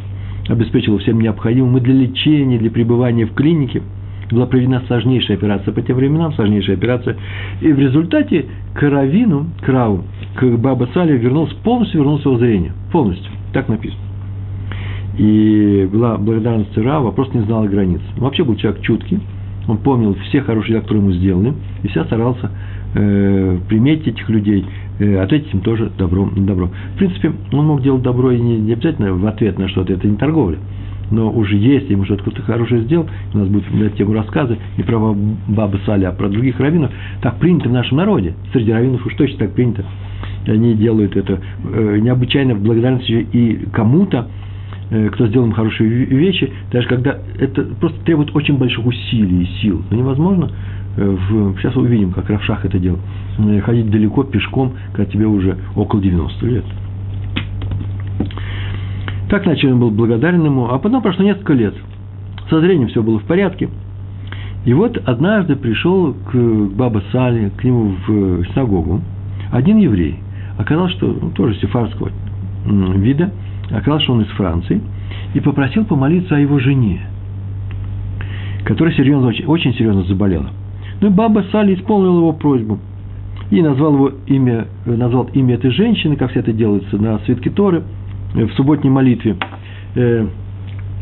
[0.50, 3.84] Обеспечивал всем необходимым и для лечения, и для пребывания в клинике.
[4.32, 7.16] Была проведена сложнейшая операция по тем временам, сложнейшая операция.
[7.62, 12.72] И в результате к Равину, к Баба Сале вернулся, полностью вернулся его зрение.
[12.92, 13.32] Полностью.
[13.54, 14.02] Так написано.
[15.18, 18.02] И была благодарность Рава, просто не знала границ.
[18.18, 19.20] Вообще был человек чуткий,
[19.68, 22.52] он помнил все хорошие дела, которые ему сделаны, и всегда старался
[22.94, 24.66] э, приметить этих людей,
[25.00, 26.70] э, ответить им тоже добро на добро.
[26.96, 30.08] В принципе, он мог делать добро и не, не обязательно в ответ на что-то, это
[30.08, 30.58] не торговля.
[31.12, 34.84] Но уже если ему что-то кто-то хорошее сделал, у нас будет на тему рассказы и
[34.84, 35.14] про
[35.48, 38.34] Бабы Сали, а про других раввинов, так принято в нашем народе.
[38.54, 39.84] Среди раввинов уж точно так принято.
[40.46, 44.30] И они делают это э, необычайно в благодарности и кому-то,
[44.92, 49.82] кто сделал им хорошие вещи, даже когда это просто требует очень больших усилий и сил.
[49.90, 50.52] Но невозможно,
[50.98, 53.00] э, в, сейчас увидим, как Равшах это делал,
[53.38, 56.66] э, ходить далеко пешком, когда тебе уже около 90 лет.
[59.30, 61.74] Так начали он был благодарен ему, а потом прошло несколько лет.
[62.50, 63.70] Со зрением все было в порядке.
[64.66, 69.00] И вот однажды пришел к Баба Сали, к нему в синагогу,
[69.52, 70.20] один еврей.
[70.58, 72.12] Оказалось, что ну, тоже сефарского
[72.66, 73.32] вида–
[73.74, 74.82] оказалось, что он из Франции,
[75.34, 77.02] и попросил помолиться о его жене,
[78.66, 80.50] которая серьезно, очень, очень серьезно заболела.
[81.00, 82.80] Ну и Баба Сали исполнил его просьбу
[83.50, 87.84] и назвал, его имя, назвал имя этой женщины, как все это делается на свитке Торы,
[88.36, 89.36] э, в субботней молитве.
[89.96, 90.28] Э,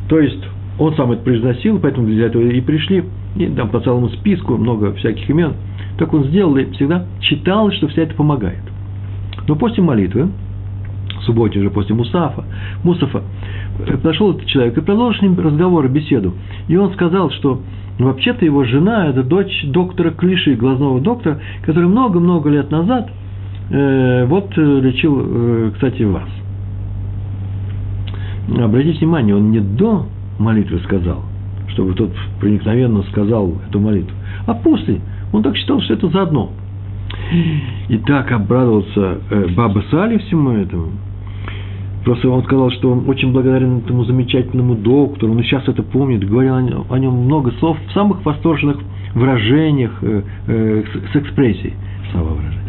[0.07, 0.43] то есть
[0.79, 3.03] он сам это произносил, поэтому для этого и пришли,
[3.35, 5.53] и там по целому списку много всяких имен.
[5.97, 8.63] Так он сделал и всегда читал, что вся это помогает.
[9.47, 10.29] Но после молитвы
[11.23, 12.45] субботе уже после Мусафа,
[12.83, 13.23] Мусафа,
[13.79, 16.33] э, подошел этот человек и продолжил с ним разговор, беседу.
[16.67, 17.61] И он сказал, что
[17.99, 23.09] вообще-то его жена– это дочь доктора Клиши, глазного доктора, который много-много лет назад
[23.69, 26.29] э, вот э, лечил, э, кстати, вас.
[28.57, 30.07] Обратите внимание, он не до
[30.39, 31.23] молитвы сказал,
[31.69, 34.15] чтобы тот проникновенно сказал эту молитву,
[34.47, 35.01] а после.
[35.31, 36.51] Он так считал, что это заодно.
[37.89, 40.91] И так обрадовался э, Баба Сали всему этому–
[42.03, 46.85] Просто он сказал, что он очень благодарен этому замечательному доктору, он сейчас это помнит, говорил
[46.89, 48.77] о нем много слов в самых восторженных
[49.15, 51.73] выражениях, э, э, с, с экспрессией
[52.11, 52.59] слова выражения.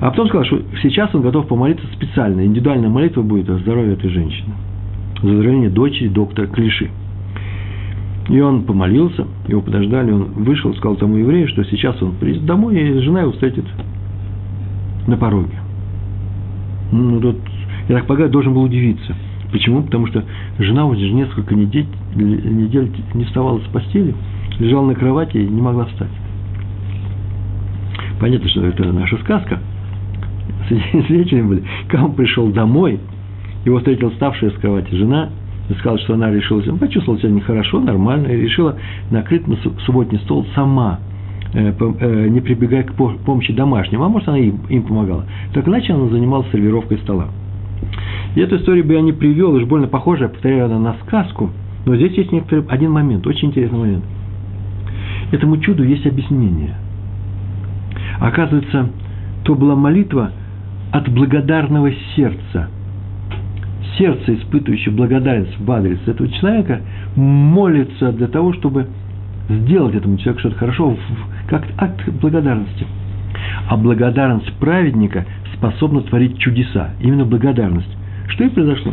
[0.00, 4.10] А потом сказал, что сейчас он готов помолиться специально, индивидуальная молитва будет о здоровье этой
[4.10, 4.52] женщины,
[5.22, 6.90] за здоровье дочери доктора Клиши.
[8.28, 12.76] И он помолился, его подождали, он вышел, сказал тому еврею, что сейчас он приедет домой,
[12.76, 13.64] и жена его встретит
[15.06, 15.65] на пороге.
[16.92, 17.36] Ну, тот,
[17.88, 19.14] я так полагаю, должен был удивиться.
[19.50, 19.82] Почему?
[19.82, 20.24] Потому что
[20.58, 24.14] жена уже несколько недель, недель не вставала с постели,
[24.58, 26.10] лежала на кровати и не могла встать.
[28.20, 29.60] Понятно, что это наша сказка.
[30.68, 31.64] Свидетелями были.
[31.94, 32.98] Он пришел домой,
[33.64, 35.30] его встретила ставшая с кровати жена,
[35.68, 38.76] и сказала, что она решила, почувствовала себя нехорошо, нормально, и решила
[39.10, 41.00] накрыть на субботний стол сама–
[41.52, 45.24] не прибегая к помощи домашним, а может, она им, им помогала.
[45.52, 47.28] Так иначе она занималась сервировкой стола.
[48.34, 51.50] И эту историю бы я не привел, уж больно похожая, повторяю, она на сказку,
[51.84, 54.04] но здесь есть некоторый, один момент, очень интересный момент.
[55.32, 56.74] Этому чуду есть объяснение.
[58.20, 58.90] Оказывается,
[59.44, 60.32] то была молитва
[60.92, 62.68] от благодарного сердца.
[63.98, 66.80] Сердце, испытывающее благодарность в адрес этого человека,
[67.14, 68.88] молится для того, чтобы
[69.48, 70.96] сделать этому человеку что-то хорошо,
[71.48, 72.86] как акт благодарности.
[73.68, 76.90] А благодарность праведника способна творить чудеса.
[77.00, 77.88] Именно благодарность.
[78.28, 78.92] Что и произошло.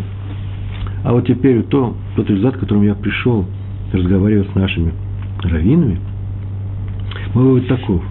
[1.03, 3.45] А вот теперь то, тот результат, к которому я пришел,
[3.91, 4.93] разговаривая с нашими
[5.41, 5.99] раввинами,
[7.33, 8.03] мой вывод таков.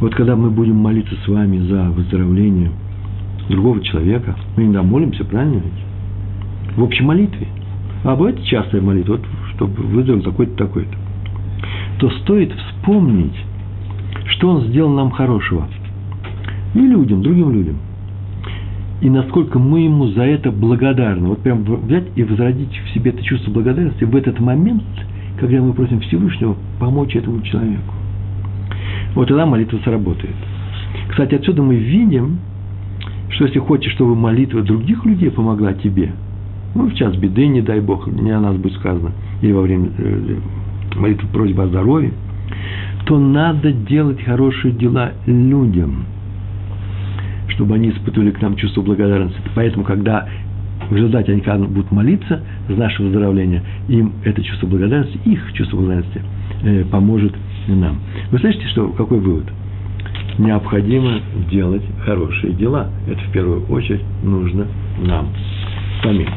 [0.00, 2.70] Вот когда мы будем молиться с вами за выздоровление
[3.48, 6.76] другого человека, мы иногда молимся, правильно ведь?
[6.76, 7.48] В общей молитве.
[8.04, 11.01] А бывает частая молитва, вот, чтобы выздоровел такой-то, такой-то
[12.02, 13.36] то стоит вспомнить,
[14.26, 15.68] что он сделал нам хорошего.
[16.74, 17.76] Не людям, другим людям.
[19.00, 21.28] И насколько мы ему за это благодарны.
[21.28, 24.82] Вот прям взять и возродить в себе это чувство благодарности в этот момент,
[25.38, 27.94] когда мы просим Всевышнего помочь этому человеку.
[29.14, 30.34] Вот тогда молитва сработает.
[31.08, 32.40] Кстати, отсюда мы видим,
[33.28, 36.10] что если хочешь, чтобы молитва других людей помогла тебе,
[36.74, 39.90] ну, в час беды, не дай Бог, не о нас будет сказано, или во время
[39.98, 40.38] э,
[40.96, 42.12] молитва просьба о здоровье,
[43.06, 46.04] то надо делать хорошие дела людям,
[47.48, 49.40] чтобы они испытывали к нам чувство благодарности.
[49.54, 50.28] Поэтому, когда
[50.88, 55.76] в результате они когда будут молиться за наше выздоровление, им это чувство благодарности, их чувство
[55.78, 56.20] благодарности
[56.62, 57.34] э, поможет
[57.68, 57.98] нам.
[58.30, 59.46] Вы слышите, что, какой вывод?
[60.38, 62.88] Необходимо делать хорошие дела.
[63.06, 64.66] Это в первую очередь нужно
[65.02, 65.28] нам
[66.02, 66.28] самим.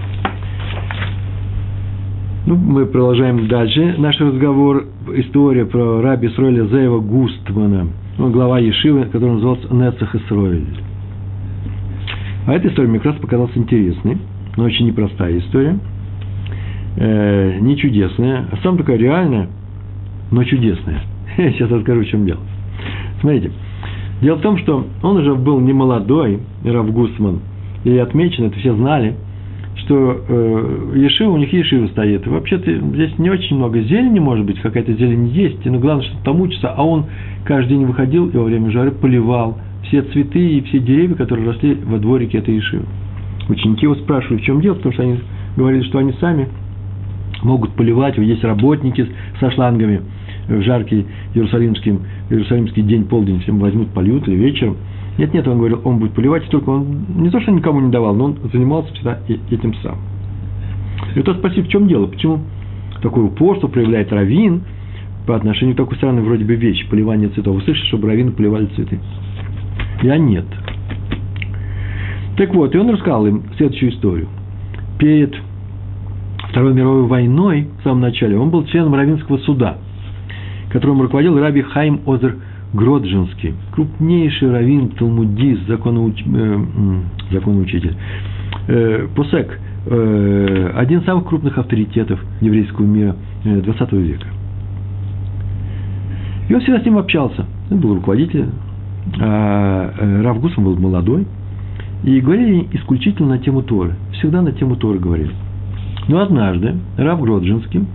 [2.47, 4.85] Ну, мы продолжаем дальше наш разговор.
[5.15, 7.87] История про раби Исроиля Зеева Густмана.
[8.19, 10.67] Он глава Ешивы, который назывался Нецах Исроиль.
[12.45, 14.19] А эта история мне как раз показалась интересной,
[14.57, 15.79] но очень непростая история,
[16.97, 19.49] э, не чудесная, а сам такая реальная,
[20.29, 21.01] но чудесная.
[21.37, 22.41] Сейчас расскажу, в чем дело.
[23.21, 23.53] Смотрите,
[24.21, 27.39] дело в том, что он уже был не молодой, Раф Гусман,
[27.85, 29.15] и отмечено, это все знали,
[29.85, 32.25] что э, Ешива, у них Ешива стоит.
[32.27, 36.41] Вообще-то здесь не очень много зелени, может быть, какая-то зелень есть, но главное, что там
[36.41, 37.05] учится, а он
[37.45, 41.75] каждый день выходил и во время жары поливал все цветы и все деревья, которые росли
[41.75, 42.85] во дворике этой Ешивы.
[43.47, 45.19] Ученики его спрашивали, в чем дело, потому что они
[45.55, 46.47] говорили, что они сами
[47.43, 49.07] могут поливать, есть работники
[49.39, 50.01] со шлангами
[50.47, 54.77] в жаркий Иерусалимский, Иерусалимский день, полдень, всем возьмут, польют или вечером.
[55.17, 58.13] Нет, нет, он говорил, он будет поливать, только он не то, что никому не давал,
[58.15, 59.97] но он занимался всегда этим сам.
[61.15, 62.41] И тот спросил, в чем дело, почему
[63.01, 64.63] такое упорство проявляет раввин
[65.25, 67.55] по отношению к такой странной вроде бы вещи, поливание цветов.
[67.55, 68.99] Вы слышите, чтобы раввины поливали цветы?
[70.01, 70.45] Я нет.
[72.37, 74.27] Так вот, и он рассказал им следующую историю.
[74.99, 75.33] Перед
[76.49, 79.77] Второй мировой войной, в самом начале, он был членом Равинского суда,
[80.71, 82.37] которым руководил раби Хайм Озер
[82.73, 86.21] Гроджинский, крупнейший раввин, талмудист, законоуч...
[86.25, 86.59] э,
[87.31, 87.95] законоучитель.
[88.67, 94.27] Э, Посек, э, один из самых крупных авторитетов еврейского мира XX э, века.
[96.49, 97.45] И он всегда с ним общался.
[97.71, 98.51] Он был руководителем.
[99.19, 101.25] А э, Гусман был молодой.
[102.03, 103.95] И говорили исключительно на тему Торы.
[104.13, 105.31] Всегда на тему Торы говорили.
[106.07, 107.85] Но однажды Рав Гроджинский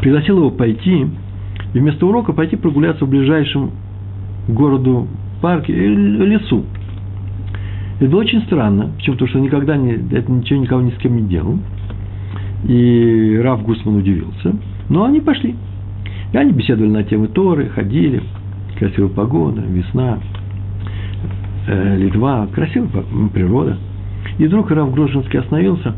[0.00, 1.06] пригласил его пойти
[1.74, 3.72] и вместо урока пойти прогуляться в ближайшем
[4.48, 5.08] городу
[5.42, 6.64] парке, э, лесу.
[7.98, 9.14] Это было очень странно, почему?
[9.14, 11.58] Потому что никогда не, это ничего никого ни с кем не делал.
[12.66, 14.56] И Раф Гусман удивился.
[14.88, 15.54] Но они пошли.
[16.32, 18.22] И они беседовали на темы Торы, ходили.
[18.78, 20.18] Красивая погода, весна,
[21.66, 23.78] э, Литва, красивая природа.
[24.38, 25.94] И вдруг Раф Грожинский остановился,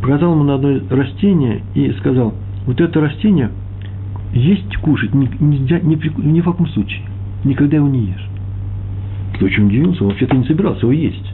[0.00, 2.34] показал ему на одно растение и сказал,
[2.66, 3.50] вот это растение–
[4.32, 7.02] есть кушать нельзя ни, при, ни в каком случае.
[7.44, 8.28] Никогда его не ешь.
[9.38, 11.32] Ты очень удивился, он вообще-то не собирался его есть.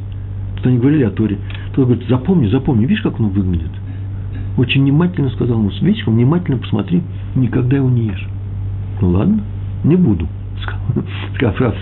[0.57, 1.39] Тут они говорили о Торе.
[1.75, 3.71] Тот говорит, запомни, запомни, видишь, как он выглядит?
[4.57, 7.03] Очень внимательно сказал ему, видишь, внимательно посмотри,
[7.35, 8.29] никогда его не ешь.
[9.01, 9.43] Ну ладно,
[9.85, 10.29] не буду,
[10.61, 11.75] сказал, сказал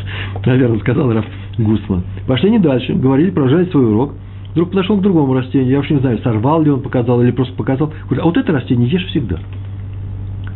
[0.46, 1.27] наверное, сказал Раф
[1.59, 2.05] Гусман.
[2.27, 4.14] Пошли не дальше, говорили, продолжали свой урок.
[4.53, 7.55] Вдруг подошел к другому растению, я вообще не знаю, сорвал ли он, показал или просто
[7.55, 7.92] показал.
[8.05, 9.38] Говорит, а вот это растение ешь всегда.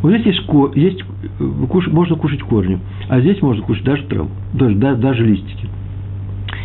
[0.03, 0.43] Вот здесь есть,
[0.75, 1.05] есть
[1.41, 2.79] э, куш, можно кушать корни,
[3.09, 5.69] а здесь можно кушать даже траву, даже, даже, даже листики.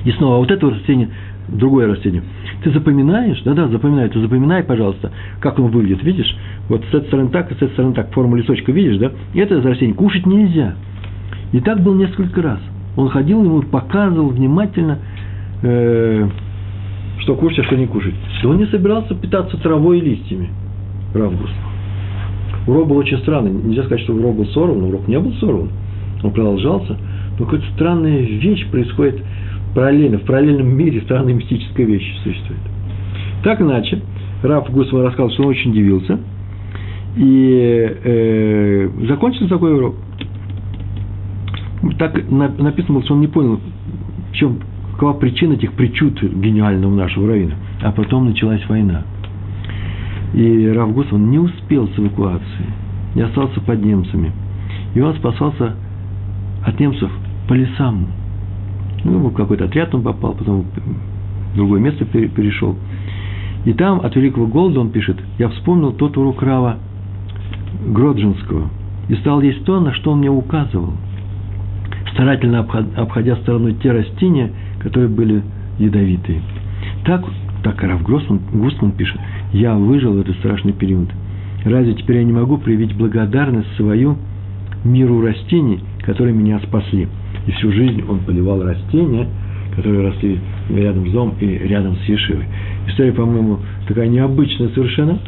[0.06, 1.10] И снова, вот это растение,
[1.48, 2.24] другое растение.
[2.63, 6.36] Ты запоминаешь, да-да, запоминай, ты запоминай, пожалуйста, как оно выглядит, видишь?
[6.68, 9.12] Вот с этой стороны так, и с этой стороны так, форму листочка видишь, да?
[9.34, 10.76] И это растение кушать нельзя.
[11.52, 12.60] И так было несколько раз.
[12.96, 15.00] Он ходил, ему показывал внимательно,
[15.63, 16.30] э,
[17.20, 18.13] что кушать, а что не кушать.
[18.44, 20.50] Да он не собирался питаться травой и листьями,
[21.13, 21.54] Равгуст.
[22.68, 23.52] Урок был очень странный.
[23.52, 25.70] Нельзя сказать, что урок был сорван, урок не был сорван.
[26.24, 26.98] Он продолжался.
[27.38, 29.24] Но какая-то странная вещь происходит
[29.74, 30.20] параллельно.
[30.20, 32.62] В параллельном мире странная мистическая вещь существует.
[33.44, 34.02] Так иначе,
[34.44, 36.20] Раф Гусман рассказал, что он очень удивился.
[37.16, 39.96] И э, закончился такой урок.
[41.98, 43.60] Так написано было, что он не понял,
[44.32, 44.60] в чем,
[44.94, 47.56] какова причина этих причуд гениального нашего равина.
[47.82, 49.04] А потом началась война.
[50.34, 52.70] И Рав Гусман не успел с эвакуацией,
[53.15, 54.32] и остался под немцами.
[54.94, 55.76] И он спасался
[56.65, 57.12] от немцев
[57.48, 58.08] по лесам.
[59.04, 60.65] Ну, в какой-то отряд он попал, потом
[61.54, 62.76] в другое место перешел.
[63.65, 66.78] И там от великого голода он пишет, я вспомнил тот урок Рава
[67.88, 68.70] Гроджинского
[69.10, 70.93] и стал есть то, на что он мне указывал,
[72.14, 75.43] старательно обходя стороной те растения, которые были
[75.78, 76.41] ядовитые.
[77.06, 77.24] Так,
[77.64, 79.20] так Рав Гусман, Гусман пишет,
[79.53, 81.10] я выжил этот страшный период.
[81.66, 84.18] Разве теперь я не могу проявить благодарность свою
[84.84, 87.07] миру растений, которые меня спасли?
[87.47, 89.28] И всю жизнь он поливал растения,
[89.76, 90.39] которые росли
[90.70, 92.45] рядом с домом и рядом с Ешивой.
[92.88, 95.20] История, по-моему, такая необычная совершенно,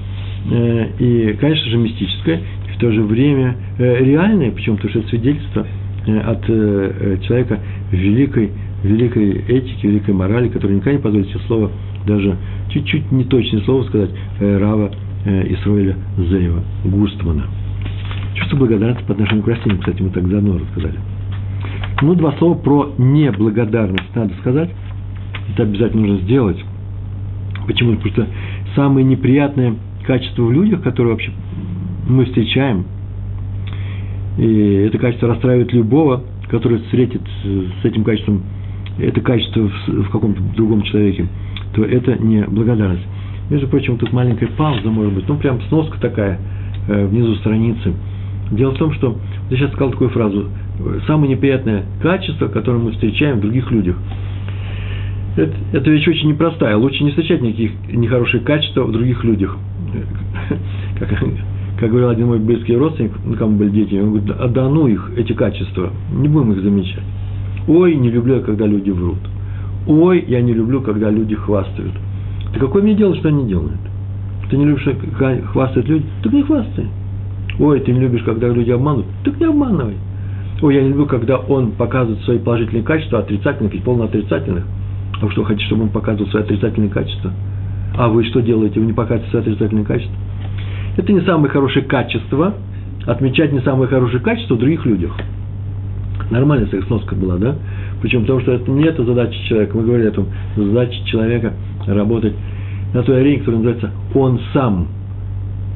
[0.49, 4.77] э, и, конечно же, мистическая, и в то же время э, реальная, почему?
[4.77, 5.67] Потому что это свидетельство
[6.07, 6.45] э, от
[7.25, 7.59] человека
[7.91, 8.51] великой
[8.83, 11.71] великой этики, великой морали, которая никогда не позволит себе слово,
[12.05, 12.37] даже
[12.69, 14.91] чуть-чуть неточное слово сказать, э, Рава
[15.25, 17.45] э, Исроиля Зеева, Густмана.
[18.35, 20.99] Чувство благодарности по отношению к растениям, кстати, мы так давно рассказали.
[22.01, 24.69] Ну, два слова про неблагодарность надо сказать.
[25.53, 26.57] Это обязательно нужно сделать.
[27.67, 27.95] Почему?
[27.97, 28.27] Потому что
[28.75, 29.75] самые неприятные
[30.05, 31.31] качества в людях, которые вообще
[32.07, 32.85] мы встречаем,
[34.37, 38.43] и это качество расстраивает любого, который встретит с этим качеством,
[38.97, 41.27] это качество в, каком-то другом человеке,
[41.73, 43.05] то это не благодарность.
[43.49, 46.39] Между прочим, тут маленькая пауза может быть, ну, прям сноска такая
[46.87, 47.93] э, внизу страницы.
[48.51, 49.17] Дело в том, что
[49.49, 50.49] я сейчас сказал такую фразу,
[51.07, 53.97] самое неприятное качество, которое мы встречаем в других людях.
[55.37, 56.75] Это, это вещь очень непростая.
[56.75, 59.57] Лучше не встречать никаких нехороших качеств в других людях.
[60.99, 61.09] Как,
[61.79, 64.87] как говорил один мой близкий родственник, ну, кому были дети, он говорит, а да ну
[64.87, 67.03] их, эти качества, не будем их замечать.
[67.67, 69.17] Ой, не люблю когда люди врут.
[69.87, 71.93] Ой, я не люблю, когда люди хвастают.
[72.53, 73.79] Ты какое мне дело, что они делают?
[74.49, 76.05] Ты не любишь, когда хвастают люди?
[76.23, 76.87] Так не хвастай.
[77.59, 79.07] Ой, ты не любишь, когда люди обманывают?
[79.23, 79.95] Так не обманывай.
[80.61, 84.65] Ой, я не люблю, когда он показывает свои положительные качества, отрицательных и полно отрицательных.
[85.19, 87.31] А вы что, хотите, чтобы он показывал свои отрицательные качества?
[87.97, 88.79] А вы что делаете?
[88.79, 90.15] Вы не показываете свои отрицательные качества?
[90.97, 92.53] Это не самое хорошее качество,
[93.05, 95.11] отмечать не самое хорошее качество в других людях.
[96.29, 97.55] Нормальная сноска была, да?
[98.01, 99.77] Причем потому, что это не это задача человека.
[99.77, 101.53] Мы говорили о том, задача человека
[101.87, 102.33] работать
[102.93, 104.87] на той арене, которая называется «он сам».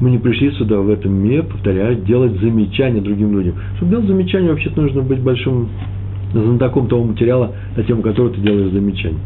[0.01, 3.55] Мы не пришли сюда, в этом мире, повторяю, делать замечания другим людям.
[3.78, 5.69] Чтобы делать замечания, вообще-то нужно быть большим
[6.34, 9.19] знатоком того материала, на тему которого ты делаешь замечания.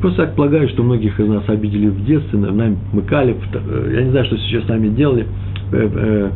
[0.00, 4.10] Просто так полагаю, что многих из нас обидели в детстве, нами мыкали, э, я не
[4.10, 5.26] знаю, что сейчас с нами делали,
[5.70, 6.30] э, э,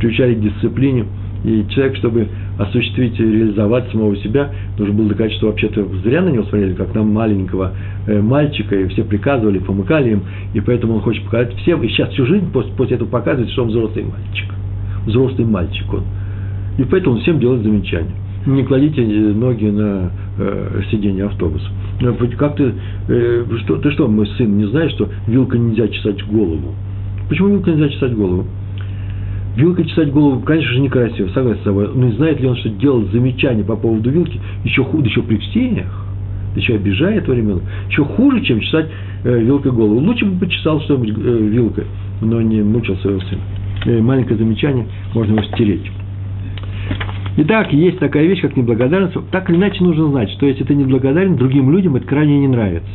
[0.00, 1.06] к дисциплине.
[1.44, 2.28] И человек, чтобы
[2.58, 6.94] осуществить и реализовать самого себя, нужно было доказать, что вообще-то зря на него смотрели, как
[6.94, 7.72] на маленького
[8.06, 10.22] мальчика, и все приказывали, помыкали им,
[10.54, 13.62] и поэтому он хочет показать всем, и сейчас всю жизнь после, после этого показывает, что
[13.62, 14.52] он взрослый мальчик.
[15.06, 16.02] Взрослый мальчик он.
[16.78, 18.14] И поэтому он всем делает замечания
[18.46, 21.66] не кладите ноги на э, сиденье автобуса.
[22.00, 22.72] Ну, как ты,
[23.08, 26.74] э, что, ты что, мой сын, не знаешь, что вилкой нельзя чесать голову?
[27.28, 28.46] Почему вилкой нельзя чесать голову?
[29.58, 31.90] Вилкой чесать голову, конечно же, некрасиво, согласен с собой.
[31.92, 35.84] Но знает ли он, что делать замечание по поводу вилки еще хуже, еще при всех,
[36.54, 38.86] еще обижает этого ребенка, еще хуже, чем чесать
[39.24, 39.98] э, вилкой голову.
[39.98, 41.84] Лучше бы почесал что-нибудь э, вилкой,
[42.20, 43.40] но не мучил своего сына.
[43.86, 45.90] Э, маленькое замечание, можно его стереть.
[47.38, 49.16] Итак, есть такая вещь, как неблагодарность.
[49.32, 52.88] Так или иначе нужно знать, что если ты неблагодарен, другим людям это крайне не нравится.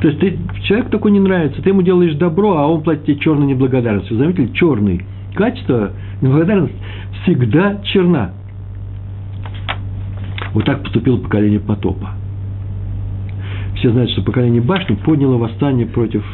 [0.00, 3.18] То есть ты, человек такой не нравится, ты ему делаешь добро, а он платит тебе
[3.18, 4.16] черной неблагодарностью.
[4.16, 4.52] Заметили?
[4.52, 5.04] Черный.
[5.34, 5.92] Качество
[6.22, 6.74] неблагодарность
[7.22, 8.32] всегда черна.
[10.54, 12.12] Вот так поступило поколение потопа.
[13.76, 16.24] Все знают, что поколение башни подняло восстание против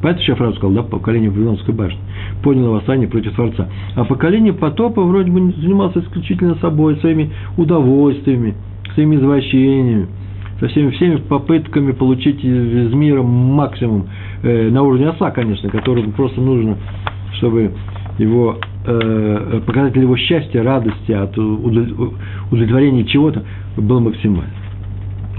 [0.00, 1.98] Поэтому еще фразу сказал, да, поколение Вавилонской башни.
[2.42, 3.68] Поняло восстание против Творца.
[3.96, 8.54] А поколение потопа вроде бы занималось исключительно собой, своими удовольствиями,
[8.94, 10.06] своими извращениями,
[10.60, 14.08] со всеми, всеми попытками получить из мира максимум
[14.42, 16.76] э, на уровне осла, конечно, которому просто нужно,
[17.34, 17.72] чтобы
[18.18, 23.44] его э, показатель его счастья, радости от удовлетворения чего-то
[23.76, 24.52] был максимальный.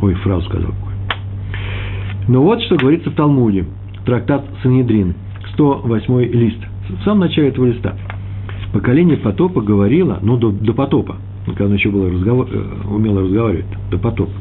[0.02, 0.94] Ой, фразу сказал какой.
[2.28, 3.66] Но вот что говорится в Талмуде–
[4.10, 5.14] трактат Санедрин,
[5.54, 6.58] 108 лист.
[6.90, 7.96] В самом начале этого листа.
[8.74, 13.66] Поколение потопа говорило, ну, до, до потопа, когда он еще был разговор, э, умело разговаривать,
[13.92, 14.32] до потопа.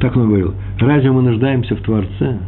[0.00, 2.38] Так он говорил, разве мы нуждаемся в Творце?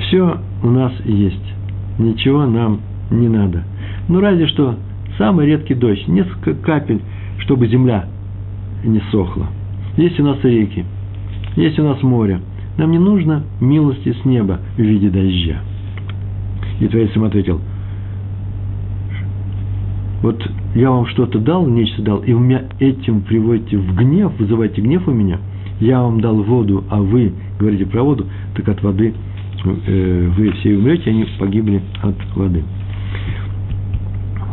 [0.00, 1.54] Все у нас есть,
[1.98, 2.80] ничего нам
[3.10, 3.64] не надо.
[4.08, 4.76] Ну, разве что
[5.18, 7.00] самый редкий дождь, несколько капель,
[7.38, 8.06] чтобы земля
[8.84, 9.46] не сохла.
[9.96, 10.84] Есть у нас реки,
[11.56, 12.40] есть у нас море,
[12.76, 15.60] нам не нужно милости с неба в виде дождя.
[16.80, 17.60] И Творец им ответил,
[20.22, 20.42] вот
[20.74, 25.06] я вам что-то дал, нечто дал, и вы меня этим приводите в гнев, вызываете гнев
[25.08, 25.38] у меня.
[25.80, 29.14] Я вам дал воду, а вы говорите про воду, так от воды
[29.64, 32.62] э, вы все умрете, они погибли от воды.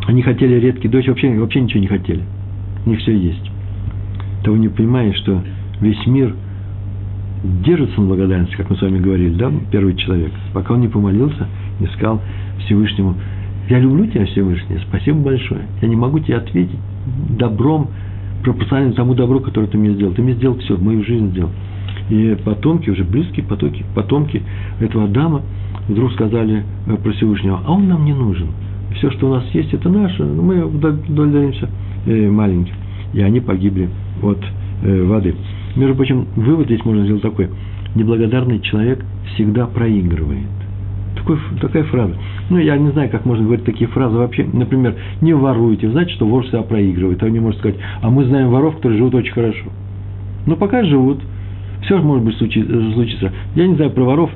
[0.06, 2.24] Они хотели редкий дождь, вообще, вообще ничего не хотели.
[2.86, 3.52] У них все есть.
[4.44, 5.42] Того не понимая, что
[5.80, 6.36] весь мир
[7.44, 11.48] держится на благодарности, как мы с вами говорили, да, первый человек, пока он не помолился,
[11.80, 12.22] не сказал
[12.66, 13.16] Всевышнему,
[13.70, 15.62] я люблю тебя, Всевышний, спасибо большое.
[15.82, 16.80] Я не могу тебе ответить
[17.30, 17.90] добром,
[18.44, 20.14] пропорционально тому добру, которое ты мне сделал.
[20.14, 21.52] Ты мне сделал все, мою жизнь сделал.
[22.10, 24.42] И потомки, уже близкие потоки, потомки
[24.80, 25.42] этого Адама
[25.88, 28.48] вдруг сказали э, про Всевышнего, а он нам не нужен.
[28.96, 31.70] Все, что у нас есть, это наше, мы удовлетворимся
[32.06, 32.76] э, маленьким.
[33.14, 33.90] И они погибли
[34.22, 34.40] от
[34.84, 35.36] э, воды.
[35.76, 37.50] Между прочим, вывод здесь можно сделать такой.
[37.96, 40.63] Неблагодарный человек всегда проигрывает.
[41.16, 42.16] Такой, такая фраза.
[42.50, 44.48] Ну, я не знаю, как можно говорить такие фразы вообще.
[44.52, 45.88] Например, не воруйте.
[45.88, 47.22] Вы знаете, что вор всегда проигрывает.
[47.22, 49.66] А вы не можете сказать, а мы знаем воров, которые живут очень хорошо.
[50.46, 51.22] Но пока живут,
[51.84, 53.32] все может быть случиться.
[53.56, 54.32] Я не знаю про воров,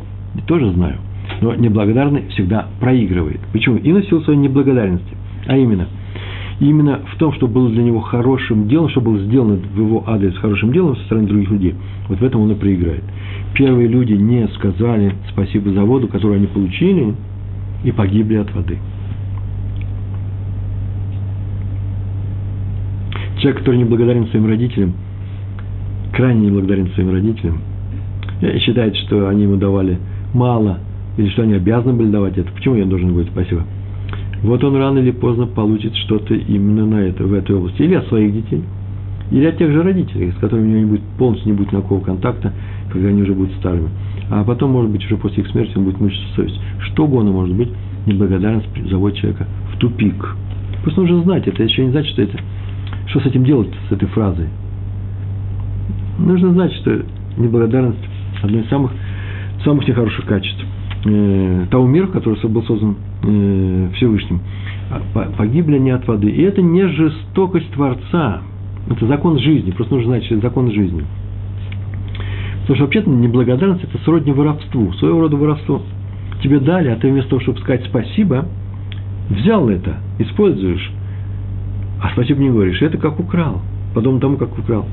[0.46, 0.98] тоже знаю.
[1.42, 3.40] Но неблагодарный всегда проигрывает.
[3.52, 3.78] Почему?
[3.78, 5.18] И на силу своей неблагодарности.
[5.46, 5.88] А именно,
[6.60, 10.36] именно в том, что было для него хорошим делом, что было сделано в его адрес
[10.38, 11.76] хорошим делом со стороны других людей,
[12.08, 13.04] вот в этом он и проиграет.
[13.54, 17.14] Первые люди не сказали спасибо за воду, которую они получили,
[17.84, 18.78] и погибли от воды.
[23.38, 24.94] Человек, который не благодарен своим родителям,
[26.12, 27.60] крайне не благодарен своим родителям,
[28.60, 30.00] считает, что они ему давали
[30.34, 30.80] мало,
[31.18, 32.52] или что они обязаны были давать это.
[32.52, 33.64] Почему я должен говорить спасибо?
[34.44, 37.82] Вот он рано или поздно получит что-то именно на это, в этой области.
[37.82, 38.64] Или от своих детей,
[39.32, 42.04] или от тех же родителей, с которыми у него не будет, полностью не будет никакого
[42.04, 42.54] контакта,
[42.92, 43.90] когда они уже будут старыми.
[44.30, 46.60] А потом, может быть, уже после их смерти он будет мучиться совесть.
[46.80, 47.70] Что угодно может быть,
[48.06, 50.36] неблагодарность заводит человека в тупик.
[50.84, 52.38] Просто нужно знать это, еще не значит, что это,
[53.08, 54.48] что с этим делать, с этой фразой.
[56.20, 57.04] Нужно знать, что
[57.38, 58.00] неблагодарность–
[58.42, 58.92] одно из самых,
[59.64, 60.66] самых нехороших качеств
[61.08, 64.42] э, того мира, который был создан э, Всевышним.
[64.90, 65.02] А,
[65.38, 66.30] погибли они от воды.
[66.30, 68.42] И это не жестокость Творца,
[68.90, 71.04] это закон жизни, просто нужно знать, что это закон жизни.
[72.62, 75.82] Потому что вообще-то неблагодарность– это сродни воровству, своего рода воровство.
[76.44, 78.46] Тебе дали, а ты вместо того, чтобы сказать спасибо,
[79.30, 80.92] взял это, используешь,
[82.02, 82.82] а спасибо не говоришь.
[82.82, 83.62] Это как украл,
[83.94, 84.86] подобно тому, как украл.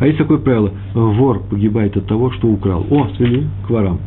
[0.00, 2.86] А есть такое правило– вор погибает от того, что украл.
[2.90, 3.98] О, свели к ворам.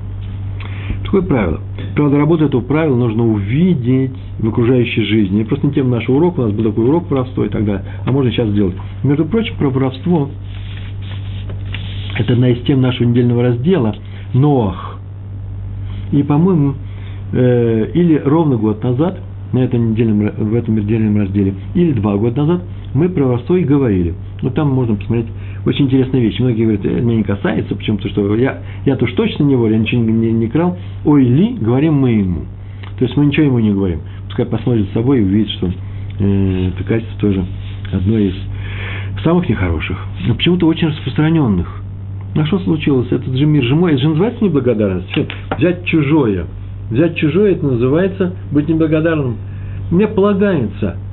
[1.03, 1.59] Такое правило.
[1.95, 5.41] Правда, работу этого правила нужно увидеть в окружающей жизни.
[5.41, 7.84] И просто не тем наш урок, у нас был такой урок воровства и так далее,
[8.05, 8.75] а можно сейчас сделать.
[9.03, 10.29] Между прочим, про воровство–
[12.17, 13.95] это одна из тем нашего недельного раздела
[14.34, 14.99] Ноах.
[16.11, 16.75] И, по-моему,
[17.34, 19.19] э, или ровно год назад,
[19.53, 22.63] на этом недельном, в этом недельном разделе, или два года назад,
[22.93, 24.13] мы про воровство и говорили.
[24.41, 25.27] Вот там можно посмотреть
[25.66, 26.39] очень интересная вещь.
[26.39, 29.78] Многие говорят, это меня не касается, почему-то, что я, я-то уж точно не вор, я
[29.78, 30.78] ничего не, не, не крал.
[31.05, 32.41] Ой ли, говорим мы ему.
[32.97, 34.01] То есть мы ничего ему не говорим.
[34.28, 35.72] Пускай посмотрит с собой и увидит, что
[36.20, 37.45] э, это качество тоже
[37.91, 38.34] одно из
[39.24, 39.97] самых нехороших,
[40.28, 41.82] но почему-то очень распространенных.
[42.36, 43.12] А что случилось?
[43.12, 45.09] Этот же мир же мой, это же называется неблагодарность.
[45.57, 46.45] Взять чужое.
[46.89, 49.36] Взять чужое, это называется быть неблагодарным.
[49.91, 50.97] Мне полагается–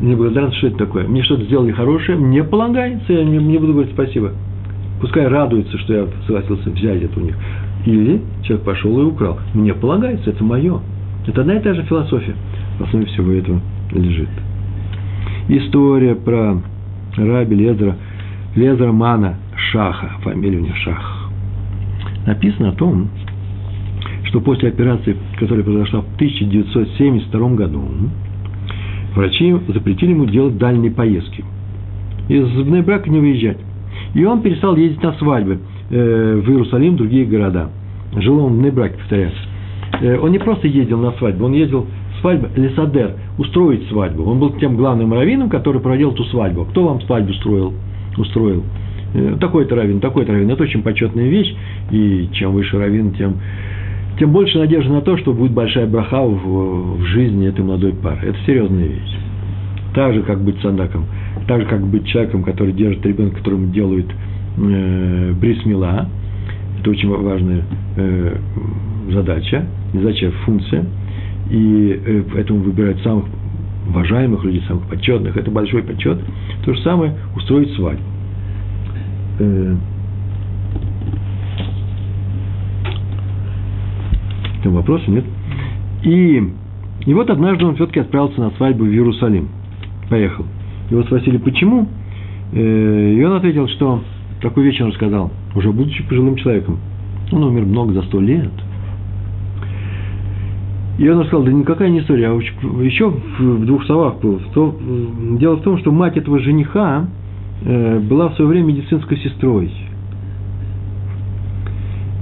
[0.00, 1.06] неблагодарность, что это такое?
[1.06, 4.32] Мне что-то сделали хорошее, мне полагается, я не, не буду говорить спасибо.
[5.00, 7.36] Пускай радуется, что я согласился взять это у них.
[7.86, 9.38] Или человек пошел и украл.
[9.54, 10.80] Мне полагается, это мое.
[11.26, 12.34] Это одна и та же философия.
[12.78, 13.60] В основе всего этого
[13.92, 14.28] лежит.
[15.48, 16.60] История про
[17.16, 17.96] раби Лезера,
[18.54, 21.30] Лезера Мана Шаха, фамилия у него Шах.
[22.26, 23.08] Написано о том,
[24.24, 27.82] что после операции, которая произошла в 1972 году,
[29.14, 31.44] Врачи запретили ему делать дальние поездки.
[32.28, 32.46] Из
[32.84, 33.58] брака не выезжать.
[34.14, 35.58] И он перестал ездить на свадьбы
[35.90, 37.70] э, в Иерусалим, в другие города.
[38.16, 39.32] Жил он в Нейбраке, повторяю.
[40.00, 41.86] Э, он не просто ездил на свадьбу, он ездил
[42.20, 44.24] свадьбу Лесадер, устроить свадьбу.
[44.24, 46.64] Он был тем главным раввином, который проводил эту свадьбу.
[46.66, 47.74] Кто вам свадьбу устроил?
[48.16, 48.64] устроил?
[49.14, 50.50] Э, такой-то раввин, такой-то раввин.
[50.50, 51.54] Это очень почетная вещь,
[51.90, 53.36] и чем выше раввин, тем
[54.18, 58.28] тем больше надежды на то, что будет большая браха в, в жизни этой молодой пары.
[58.28, 59.16] Это серьезная вещь.
[59.94, 61.06] Так же, как быть садаком,
[61.46, 64.06] так же, как быть человеком, который держит ребенка, которому делают
[64.58, 66.08] э, брисмила.
[66.80, 67.62] Это очень важная
[67.96, 68.36] э,
[69.10, 70.84] задача, задача, функция.
[71.50, 73.24] И э, поэтому выбирают самых
[73.88, 75.36] уважаемых людей, самых почетных.
[75.36, 76.18] Это большой почет.
[76.64, 78.02] То же самое устроить свадьбу.
[79.38, 79.76] Э,
[84.62, 85.24] Там вопроса нет.
[86.02, 86.42] И,
[87.06, 89.48] и вот однажды он все-таки отправился на свадьбу в Иерусалим.
[90.08, 90.44] Поехал.
[90.90, 91.86] Его спросили, почему?
[92.52, 94.02] Э, и он ответил, что
[94.40, 96.78] такую вещь он рассказал, уже будучи пожилым человеком.
[97.30, 98.50] Он умер много за сто лет.
[100.98, 104.40] И он рассказал, да никакая не история, а еще в двух словах было.
[105.38, 107.06] Дело в том, что мать этого жениха
[107.64, 109.70] э, была в свое время медицинской сестрой.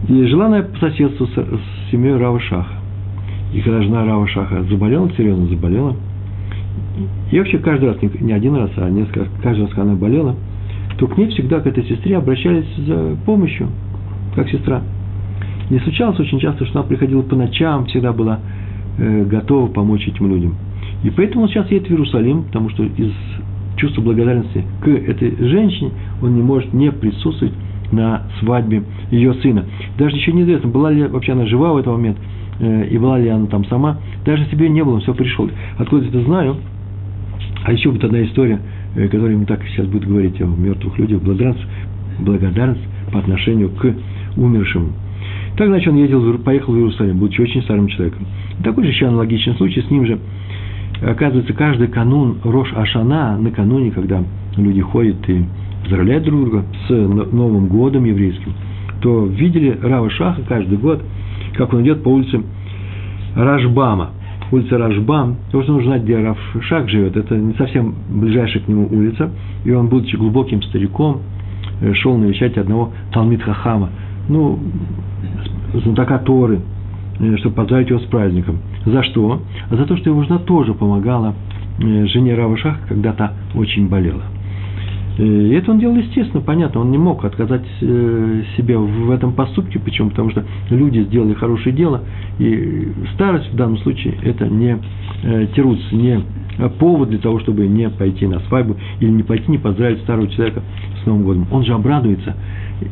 [0.09, 1.31] И жила она по соседству с,
[1.87, 2.75] с семьей Рава Шаха.
[3.53, 5.97] И когда жена Рава Шаха заболела, серьезно заболела,
[7.31, 10.35] и вообще каждый раз, не один раз, а несколько каждый раз, когда она болела,
[10.99, 13.69] то к ней всегда, к этой сестре, обращались за помощью,
[14.35, 14.83] как сестра.
[15.71, 18.41] Не случалось очень часто, что она приходила по ночам, всегда была
[18.99, 20.55] э, готова помочь этим людям.
[21.03, 23.13] И поэтому он сейчас едет в Иерусалим, потому что из
[23.77, 25.91] чувства благодарности к этой женщине
[26.23, 27.53] он не может не присутствовать
[27.97, 29.65] на свадьбе ее сына.
[29.99, 32.19] Даже еще неизвестно, была ли вообще она жива в этот момент,
[32.61, 33.99] э, и была ли она там сама.
[34.25, 35.51] Даже себе не было, все пришел.
[35.79, 36.57] Откуда это знаю?
[37.65, 38.61] А еще вот одна история,
[38.95, 41.67] э, которая ему так сейчас будет говорить о мертвых людях, благодарность,
[42.21, 43.95] благодарность по отношению к
[44.37, 44.93] умершим.
[45.57, 48.27] Так, значит, он ездил, поехал в Иерусалим, будучи очень старым человеком.
[48.63, 50.19] Такой же еще аналогичный случай с ним же.
[51.03, 54.23] Оказывается, каждый канун Рош Ашана, накануне, когда
[54.57, 55.45] люди ходят и
[55.87, 58.53] поздравляют друг друга с Новым годом еврейским,
[59.01, 61.01] то видели Рава Шаха каждый год,
[61.55, 62.43] как он идет по улице
[63.37, 64.11] Рашбама.
[64.51, 67.17] Улица Рашбам, потому что нужно знать, где Рав Шах живет.
[67.17, 69.31] Это не совсем ближайшая к нему улица.
[69.65, 71.23] И он, будучи глубоким стариком,
[71.81, 73.91] э, шел навещать одного Талмит Хахама,
[74.29, 74.59] ну,
[75.73, 76.61] знатока Торы,
[77.19, 78.59] э, чтобы поздравить его с праздником.
[78.85, 79.43] За что?
[79.71, 81.35] За то, что его жена тоже помогала
[81.81, 84.23] э, жене Рава Шаха, когда то очень болела.
[85.19, 89.79] И это он делал естественно, понятно, он не мог отказать э, себе в этом поступке,
[89.79, 90.11] почему?
[90.11, 92.03] Потому что люди сделали хорошее дело,
[92.39, 94.79] и старость в данном случае это не
[95.23, 96.21] э, тируц, не
[96.79, 100.63] повод для того, чтобы не пойти на свадьбу или не пойти, не поздравить старого человека
[101.03, 101.47] с Новым годом.
[101.51, 102.35] Он же обрадуется.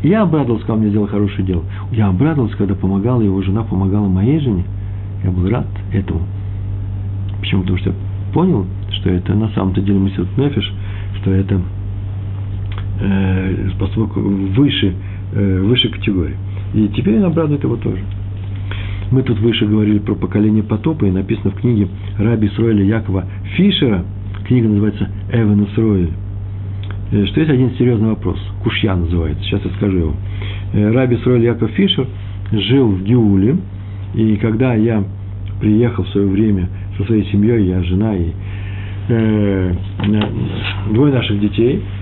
[0.03, 1.63] Я обрадовался, когда мне сделал хорошее дело.
[1.93, 4.65] Я обрадовался, когда помогала его жена, помогала моей жене.
[5.23, 6.21] Я был рад этому.
[7.41, 7.63] Почему?
[7.63, 7.97] Потому что я
[8.33, 10.73] понял, что это на самом-то деле мысль Нефиш,
[11.21, 11.61] что это
[13.05, 14.95] э, поступок выше,
[15.33, 16.37] э, выше категории.
[16.75, 18.01] И теперь он обрадует его тоже.
[19.11, 21.89] Мы тут выше говорили про поколение потопа, и написано в книге
[22.19, 23.25] Раби Сройля Якова
[23.55, 24.05] Фишера,
[24.47, 26.11] книга называется «Эван Исроэль»,
[27.13, 30.15] э, что есть один серьезный вопрос, Кушья называется, сейчас я скажу его.
[30.73, 32.07] Э, Раби Сройля Яков Фишер
[32.53, 33.57] жил в Геуле,
[34.15, 35.05] и когда я
[35.61, 38.31] приехал в свое время со своей семьей, я жена и
[39.09, 39.75] э,
[40.91, 41.83] двое наших детей–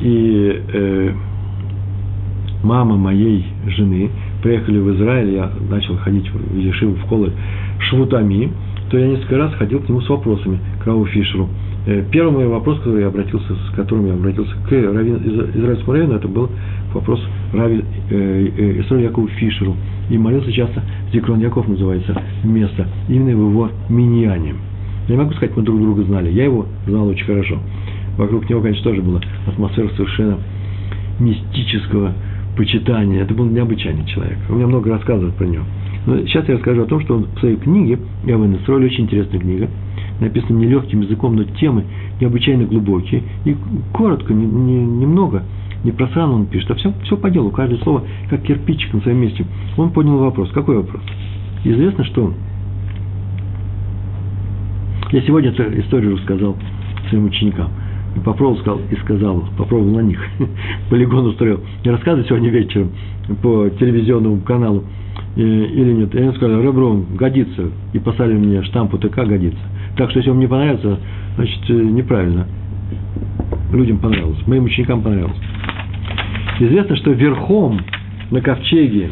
[0.00, 1.12] и э,
[2.62, 4.10] мама моей жены
[4.42, 7.32] приехали в Израиль, я начал ходить в Ешиву, в школы
[7.88, 8.50] швутами,
[8.90, 11.48] то я несколько раз ходил к нему с вопросами, к Раву Фишеру.
[11.86, 15.16] Э, первый мой вопрос, который я обратился, с которым я обратился к Равин,
[15.54, 16.50] израильскому раввину, это был
[16.92, 17.20] вопрос
[17.52, 19.76] Рави э, э, Якову Фишеру.
[20.10, 20.82] И молился часто,
[21.12, 24.54] Зикрон Яков называется место, именно в его миньяне.
[25.08, 27.58] Я не могу сказать, мы друг друга знали, я его знал очень хорошо.
[28.16, 30.38] Вокруг него, конечно, тоже была атмосфера совершенно
[31.20, 32.12] мистического
[32.56, 33.22] почитания.
[33.22, 34.38] Это был необычайный человек.
[34.48, 35.64] У меня много рассказывают про него.
[36.06, 39.04] Но сейчас я расскажу о том, что он в своей книге, я вы настроили, очень
[39.04, 39.68] интересная книга,
[40.20, 41.84] написана нелегким языком, но темы
[42.20, 43.22] необычайно глубокие.
[43.44, 43.56] И
[43.92, 45.42] коротко, не, не, немного,
[45.84, 49.18] не просрано он пишет, а все, все по делу, каждое слово как кирпичик на своем
[49.18, 49.44] месте.
[49.76, 50.50] Он поднял вопрос.
[50.52, 51.02] Какой вопрос?
[51.64, 52.32] Известно, что
[55.12, 56.56] я сегодня эту историю рассказал
[57.10, 57.70] своим ученикам–
[58.16, 60.18] и попробовал сказал, и сказал, попробовал на них,
[60.90, 61.60] полигон устроил.
[61.84, 62.92] Не рассказывай сегодня вечером
[63.42, 64.84] по телевизионному каналу
[65.36, 66.14] э, или нет.
[66.14, 67.70] И они сказали, ребром, годится.
[67.92, 69.60] И поставили мне штамп УТК, годится.
[69.96, 70.98] Так что, если вам не понравится,
[71.36, 72.46] значит, э, неправильно.
[73.72, 75.36] Людям понравилось, моим ученикам понравилось.
[76.58, 77.80] Известно, что верхом
[78.30, 79.10] на ковчеге,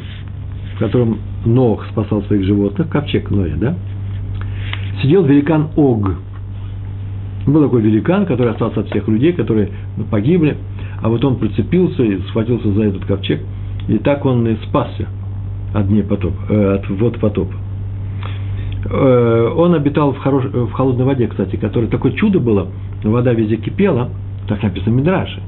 [0.74, 3.76] в котором Нох спасал своих животных, ковчег Ноя, да,
[5.02, 6.14] сидел великан Ог–
[7.46, 9.70] был такой великан, который остался от всех людей, которые
[10.10, 10.56] погибли,
[11.02, 13.40] а вот он прицепился и схватился за этот ковчег,
[13.88, 15.08] и так он и спасся
[15.74, 17.54] от, дней потоп, э, от вод потопа.
[18.86, 22.68] Э, он обитал в, хорош, в холодной воде, кстати, которая такое чудо было,
[23.02, 24.08] вода везде кипела,
[24.48, 25.40] так написано в Мидраше.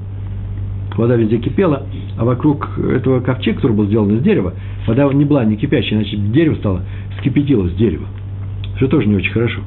[0.96, 1.82] Вода везде кипела,
[2.16, 4.54] а вокруг этого ковчега, который был сделан из дерева,
[4.86, 6.82] вода не была не кипящая, значит, дерево стало,
[7.18, 8.06] скипятилось дерево.
[8.76, 9.60] Что тоже не очень хорошо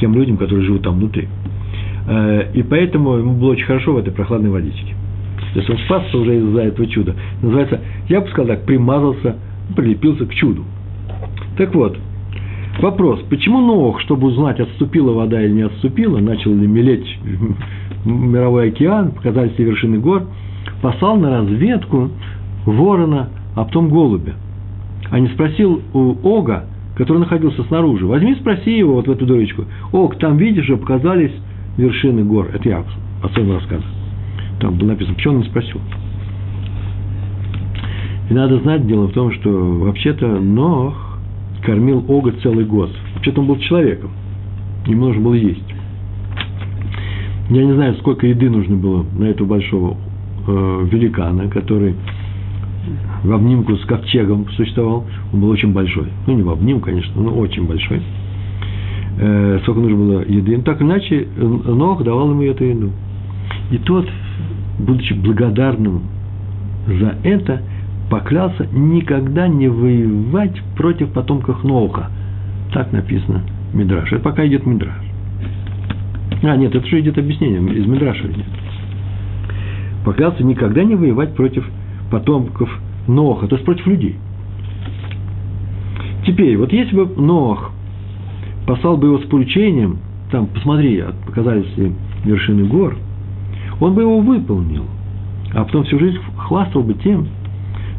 [0.00, 1.28] тем людям, которые живут там внутри.
[2.06, 4.94] Э, и поэтому ему было очень хорошо в этой прохладной водичке.
[5.52, 7.14] То есть он спасся уже из-за этого чуда.
[7.42, 9.36] Называется, я бы сказал так, примазался,
[9.74, 10.64] прилепился к чуду.
[11.56, 11.96] Так вот,
[12.80, 17.18] вопрос, почему Нох, чтобы узнать, отступила вода или не отступила, начал ли мелеть
[18.04, 20.24] мировой океан, показались ли вершины гор,
[20.82, 22.10] послал на разведку
[22.66, 24.34] ворона, а потом голубя.
[25.10, 29.64] А не спросил у Ога, который находился снаружи, возьми, спроси его вот в эту дырочку.
[29.92, 31.32] Ог, там видишь, показались
[31.76, 32.50] вершины гор.
[32.52, 32.84] Это я
[33.22, 33.84] по своему рассказу.
[34.60, 35.80] Там было написано, почему он не спросил.
[38.30, 41.18] И надо знать, дело в том, что вообще-то Нох
[41.62, 42.90] кормил Ога целый год.
[43.14, 44.10] Вообще-то он был человеком.
[44.86, 45.62] Ему нужно было есть.
[47.50, 49.96] Я не знаю, сколько еды нужно было на этого большого
[50.46, 51.94] э, великана, который
[53.22, 55.04] в обнимку с ковчегом существовал.
[55.32, 56.08] Он был очень большой.
[56.26, 58.02] Ну, не в обнимку, конечно, но очень большой
[59.18, 60.56] э, сколько нужно было еды.
[60.56, 62.90] Но так иначе, Нох давал ему эту еду.
[63.70, 64.08] И тот,
[64.78, 66.02] будучи благодарным
[66.86, 67.62] за это
[68.10, 72.10] поклялся никогда не воевать против потомков Ноуха.
[72.72, 73.42] Так написано
[73.72, 74.12] Мидраш.
[74.12, 74.94] Это пока идет Мидраш.
[76.42, 78.44] А, нет, это уже идет объяснение, из Мидраша идет.
[80.04, 81.68] Поклялся никогда не воевать против
[82.10, 82.70] потомков
[83.08, 84.16] Ноха, то есть против людей.
[86.26, 87.72] Теперь, вот если бы Нох
[88.66, 89.98] послал бы его с поручением,
[90.30, 91.66] там, посмотри, показались
[92.24, 92.96] вершины гор,
[93.80, 94.84] он бы его выполнил,
[95.54, 97.28] а потом всю жизнь хвастал бы тем,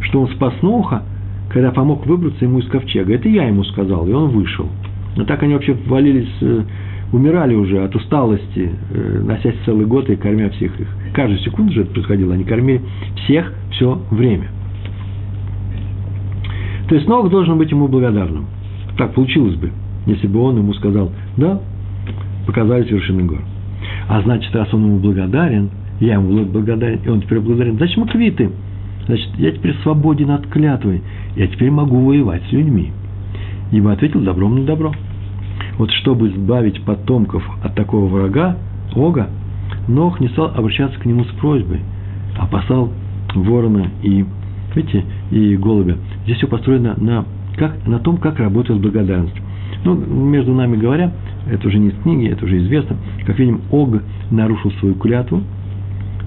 [0.02, 1.04] что он спас Ноха,
[1.50, 3.14] когда помог выбраться ему из ковчега.
[3.14, 4.68] Это я ему сказал, и он вышел.
[5.16, 6.64] Но так они вообще валились, э,
[7.12, 10.88] умирали уже от усталости, э, носясь целый год и кормя всех их.
[11.14, 12.82] Каждую секунду же это происходило, они кормили
[13.24, 14.50] всех все время.
[16.90, 18.46] То есть Нох должен быть ему благодарным.
[18.98, 19.72] Так получилось бы,
[20.08, 21.60] если бы он ему сказал, да,
[22.46, 23.42] показались вершины гор.
[24.08, 28.08] А значит, раз он ему благодарен, я ему благодарен, и он теперь благодарен, значит, мы
[28.08, 28.50] квиты.
[29.06, 31.02] Значит, я теперь свободен от клятвы,
[31.36, 32.92] я теперь могу воевать с людьми.
[33.72, 34.94] Ибо ответил добром на добро.
[35.78, 38.58] Вот чтобы избавить потомков от такого врага,
[38.96, 39.30] Ога,
[39.88, 41.82] Нох не стал обращаться к нему с просьбой,
[42.38, 42.92] а послал
[43.36, 44.26] ворона и,
[44.76, 45.98] видите, и голубя.
[46.24, 47.26] Здесь все построено на,
[47.58, 49.36] как, на том, как работает благодарность.
[49.84, 51.12] Ну, между нами говоря,
[51.50, 54.02] это уже не из книги, это уже известно, как видим, Ог
[54.32, 55.44] нарушил свою клятву,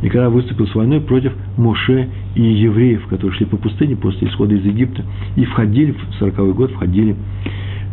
[0.02, 4.54] и когда выступил с войной против Моше и евреев, которые шли по пустыне после исхода
[4.54, 5.04] из Египта,
[5.36, 7.14] и входили, в 40-й год входили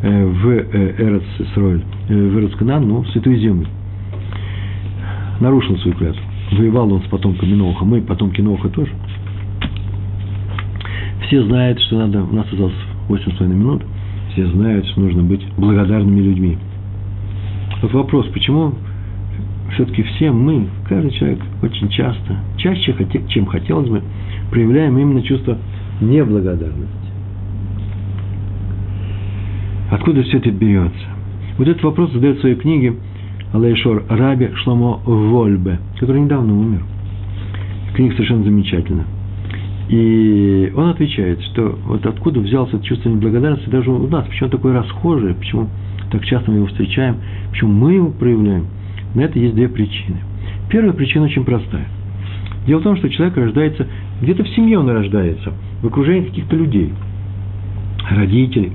[0.04, 3.68] э, в э, Эрец Исроэль, э, в Эрец ну, в Святую Землю.
[5.42, 6.22] Нарушил свою клятву.
[6.54, 8.92] Воевал он с потомками Ноха, мы потомки Ноха тоже.
[11.28, 12.74] Все знают, что надо, у нас осталось
[13.10, 13.84] 8,5 минут,
[14.38, 16.58] все знают, что нужно быть благодарными людьми.
[17.82, 18.76] Вот вопрос, почему
[19.74, 22.96] все-таки все мы, каждый человек очень часто, чаще,
[23.30, 24.04] чем хотелось бы,
[24.52, 25.58] проявляем именно чувство
[26.02, 26.94] неблагодарности.
[29.90, 31.08] Откуда все это берется?
[31.58, 32.94] Вот этот вопрос задает в своей книге
[33.54, 36.84] Алейшор Раби Шломо Вольбе, который недавно умер.
[37.96, 39.06] Книга совершенно замечательная.
[39.90, 44.74] И он отвечает, что вот откуда взялся это чувство неблагодарности даже у нас, почему такое
[44.74, 45.70] расхожее, почему
[46.12, 47.18] так часто мы его встречаем,
[47.52, 48.68] почему мы его проявляем.
[49.16, 50.18] На это есть две причины.
[50.70, 51.88] Первая причина очень простая.
[52.66, 53.88] Дело в том, что человек рождается,
[54.22, 56.94] где-то в семье он рождается, в окружении каких-то людей,
[58.10, 58.74] родителей.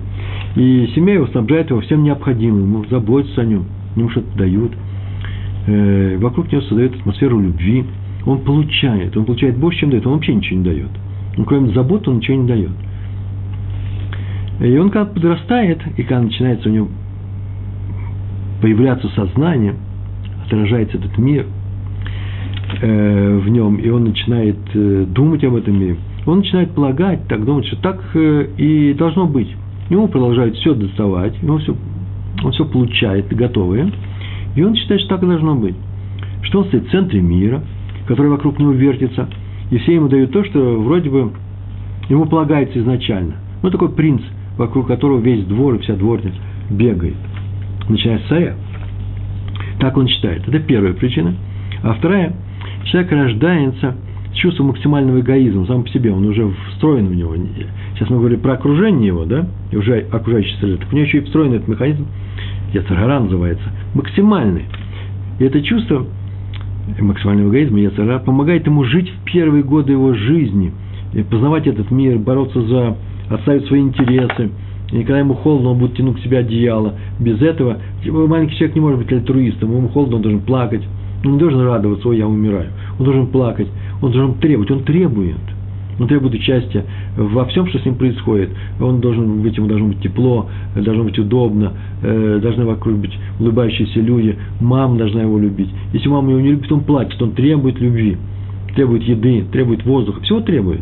[0.57, 4.73] И семья его снабжает его всем необходимым, ему заботятся о нем, ему что-то дают.
[5.67, 7.85] Э, вокруг него создает атмосферу любви.
[8.25, 10.91] Он получает, он получает больше, чем дает, он вообще ничего не дает.
[11.37, 12.71] Ну, кроме заботы он ничего не дает.
[14.61, 16.89] И он когда подрастает, и когда начинается у него
[18.61, 19.75] появляться сознание,
[20.47, 21.47] отражается этот мир
[22.81, 27.45] э, в нем, и он начинает э, думать об этом мире, он начинает полагать, так
[27.45, 29.49] думать, что так э, и должно быть.
[29.91, 31.75] Ему продолжают все доставать, ему все,
[32.45, 33.91] он все получает готовое,
[34.55, 35.75] и он считает, что так и должно быть.
[36.43, 37.63] Что он стоит в центре мира,
[38.07, 39.29] который вокруг него вертится,
[39.73, 41.33] и все ему дают то, что вроде бы
[42.11, 43.37] ему полагается изначально.
[43.63, 44.21] Ну, такой принц,
[44.59, 46.31] вокруг которого весь двор и вся дворня
[46.69, 47.17] бегает
[47.89, 48.55] начиная с царя.
[49.81, 50.47] Так он считает.
[50.47, 51.35] Это первая причина.
[51.83, 52.35] А вторая,
[52.85, 53.97] человек рождается
[54.33, 57.35] с чувством максимального эгоизма сам по себе, он уже встроен в него.
[57.95, 60.77] Сейчас мы говорили про окружение его, да, и уже окружающий среды.
[60.79, 62.07] Так у него еще и встроен этот механизм,
[62.75, 63.65] Яцергара называется,
[63.95, 64.65] максимальный.
[65.39, 66.07] И это чувство
[66.99, 70.73] максимального эгоизма Яцергара помогает ему жить в первые годы его жизни,
[71.31, 72.97] познавать этот мир, бороться за,
[73.29, 74.51] отставить свои интересы,
[74.93, 76.95] и когда ему холодно, он будет тянуть к себе одеяло.
[77.19, 79.75] Без этого маленький человек не может быть альтруистом.
[79.75, 80.83] Ему холодно, он должен плакать.
[81.25, 82.69] Он не должен радоваться, ой, я умираю.
[82.99, 83.69] Он должен плакать,
[84.03, 85.37] он должен требовать, он требует.
[85.99, 86.85] Он требует участия
[87.17, 88.51] во всем, что с ним происходит.
[88.81, 91.73] Он должен быть, ему должно быть тепло, должно быть удобно,
[92.03, 95.69] э, должны вокруг быть улыбающиеся люди, мама должна его любить.
[95.93, 98.17] Если мама его не любит, он плачет, он требует любви,
[98.75, 100.81] требует еды, требует воздуха, всего требует.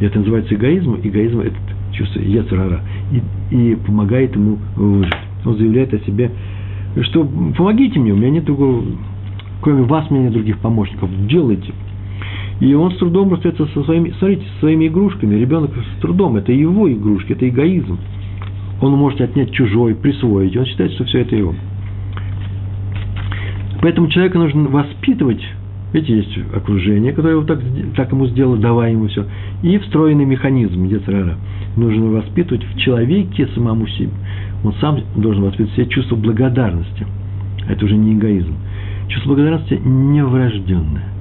[0.00, 0.98] И это называется эгоизм.
[1.02, 1.56] Эгоизм– это
[1.92, 2.80] чувство Ецерара,
[3.50, 5.12] и, и помогает ему выжить.
[5.44, 6.30] Он заявляет о себе,
[7.02, 7.24] что
[7.56, 8.82] помогите мне, у меня нет другого,
[9.60, 11.72] кроме вас, у меня нет других помощников, делайте.
[12.62, 15.34] И он с трудом расстается со своими, смотрите, со своими игрушками.
[15.34, 17.98] Ребенок с трудом, это его игрушки, это эгоизм.
[18.80, 20.56] Он может отнять чужой, присвоить.
[20.56, 21.56] Он считает, что все это его.
[23.80, 25.42] Поэтому человека нужно воспитывать
[25.92, 27.60] Видите, есть окружение, которое его так,
[27.96, 29.26] так ему сделало, давая ему все.
[29.62, 31.36] И встроенный механизм Ецерара.
[31.76, 34.08] Нужно воспитывать в человеке самому себе.
[34.64, 37.06] Он сам должен воспитывать себе чувство благодарности.
[37.68, 38.54] Это уже не эгоизм.
[39.08, 41.11] Чувство благодарности не врожденное.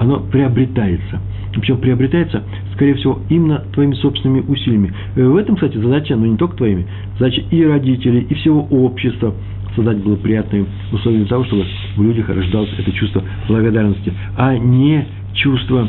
[0.00, 1.20] Оно приобретается.
[1.52, 2.42] причем приобретается,
[2.72, 4.94] скорее всего, именно твоими собственными усилиями.
[5.14, 6.86] Э, в этом, кстати, задача, но ну, не только твоими,
[7.18, 9.34] задача и родителей, и всего общества
[9.76, 15.06] создать было приятные условия для того, чтобы в людях рождалось это чувство благодарности, а не
[15.34, 15.86] чувство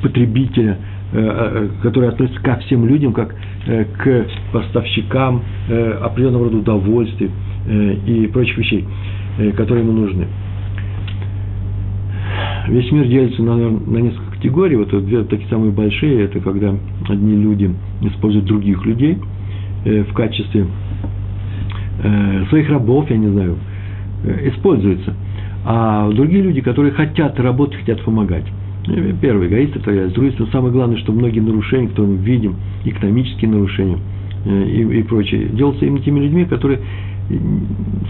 [0.00, 0.78] потребителя,
[1.12, 3.34] э, э, которое относится ко всем людям, как
[3.66, 5.42] к поставщикам
[6.02, 7.30] определенного рода удовольствий
[8.06, 8.84] и прочих вещей,
[9.56, 10.26] которые ему нужны
[12.68, 14.76] весь мир делится на, на несколько категорий.
[14.76, 16.74] Вот две такие самые большие, это когда
[17.08, 17.70] одни люди
[18.02, 19.18] используют других людей
[19.84, 20.66] э, в качестве
[22.02, 23.56] э, своих рабов, я не знаю,
[24.24, 25.14] э, используются.
[25.66, 28.44] А другие люди, которые хотят работать, хотят помогать.
[28.88, 32.56] Э, первый эгоист, это с другой стороны, самое главное, что многие нарушения, которые мы видим,
[32.84, 33.98] экономические нарушения
[34.46, 36.80] э, и, и прочее, делаются именно теми людьми, которые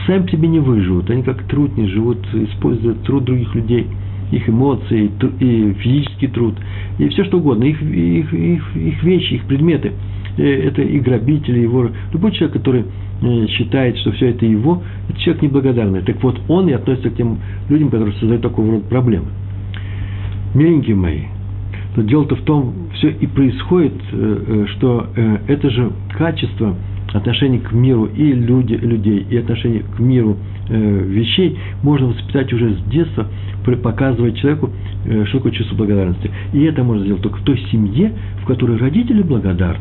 [0.07, 1.09] сами себе не выживут.
[1.09, 3.86] Они как трудни живут, используют труд других людей–
[4.35, 5.11] их эмоции,
[5.41, 6.55] и физический труд,
[6.99, 9.93] и все что угодно, их, их, их, их вещи, их предметы.
[10.37, 11.93] Э, это и грабители, и воры.
[12.12, 12.85] Любой человек, который
[13.22, 16.03] э, считает, что все это его, это человек неблагодарный.
[16.03, 19.26] Так вот, он и относится к тем людям, которые создают такого рода проблемы.
[20.55, 21.22] Миленькие мои,
[21.97, 25.09] но дело-то в том, все и происходит, э, что
[25.47, 26.74] это же качество
[27.14, 30.36] отношение к миру и люди, людей, и отношение к миру
[30.68, 33.26] вещей можно воспитать уже с детства,
[33.72, 34.70] показывать человеку,
[35.06, 36.30] э, что такое чувство благодарности.
[36.52, 38.12] И это можно сделать только в той семье,
[38.42, 39.80] в которой родители благодарны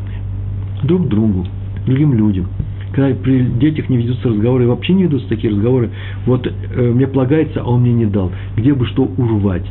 [0.82, 1.46] друг другу,
[1.86, 2.46] другим людям.
[2.92, 5.90] Когда при детях не ведутся разговоры, вообще не ведутся такие разговоры,
[6.26, 9.66] вот э, мне полагается, а он мне не дал, где бы что урвать.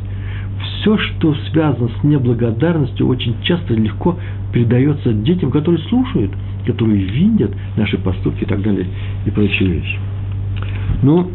[0.80, 4.16] Все, что связано с неблагодарностью, очень часто легко
[4.52, 6.30] передается детям, которые слушают,
[6.64, 8.86] которые видят наши поступки и так далее,
[9.26, 9.98] и прочие вещи.
[11.02, 11.30] Ну,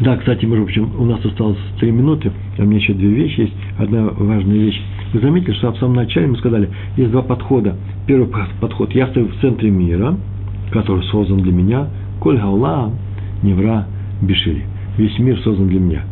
[0.00, 3.40] да, кстати, между прочим, у нас осталось три минуты, а у меня еще две вещи
[3.40, 3.54] есть.
[3.78, 4.80] Одна важная вещь.
[5.12, 7.76] Вы заметили, что в самом начале мы сказали, есть два подхода.
[8.06, 8.28] Первый
[8.60, 10.16] подход, я стою в центре мира,
[10.70, 11.88] который создан для меня,
[12.20, 12.92] коль гаула,
[13.42, 13.86] невра,
[14.20, 14.64] бешили.
[14.98, 16.02] Весь мир создан для меня.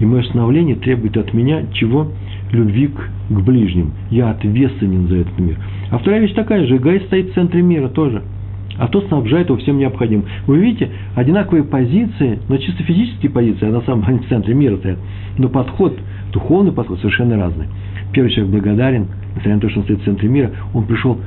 [0.00, 2.08] И мое становление требует от меня чего?
[2.52, 2.98] Любви к,
[3.28, 3.92] к ближним.
[4.10, 5.58] Я ответственен за этот мир.
[5.90, 8.22] А вторая вещь такая же, эгоист стоит в центре мира тоже–
[8.80, 10.24] а тот снабжает его всем необходимым.
[10.46, 14.78] Вы видите, одинаковые позиции, но чисто физические позиции, а на самом деле в центре мира
[14.78, 14.98] стоят,
[15.36, 15.98] но подход,
[16.32, 17.66] духовный подход совершенно разный.
[18.14, 21.18] Первый человек благодарен, несмотря на то, что он стоит в центре мира, он пришел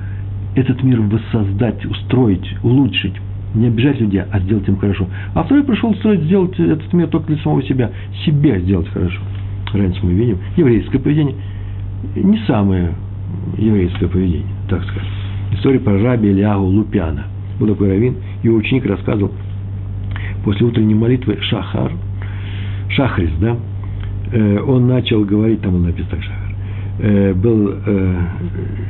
[0.56, 3.14] этот мир воссоздать, устроить, улучшить,
[3.54, 5.08] не обижать людей, а сделать им хорошо.
[5.36, 7.92] А второй пришел устроить, сделать этот мир только для самого себя,
[8.26, 9.20] себе сделать хорошо.
[9.74, 11.36] Раньше мы видим еврейское поведение,
[12.16, 12.94] не самое
[13.58, 15.08] еврейское поведение, так сказать.
[15.54, 17.26] История про раби Ильягу Лупяна
[17.60, 19.32] был такой раввин, его ученик рассказывал,
[20.44, 21.92] после утренней молитвы Шахар,
[22.90, 23.58] Шахрис, да,
[24.32, 26.56] э, он начал говорить, там он написано так Шахар,
[27.00, 28.16] э, был э,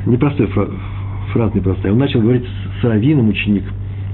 [0.06, 2.44] непростой фраз, непростой, он начал говорить
[2.80, 3.64] с раввином ученик,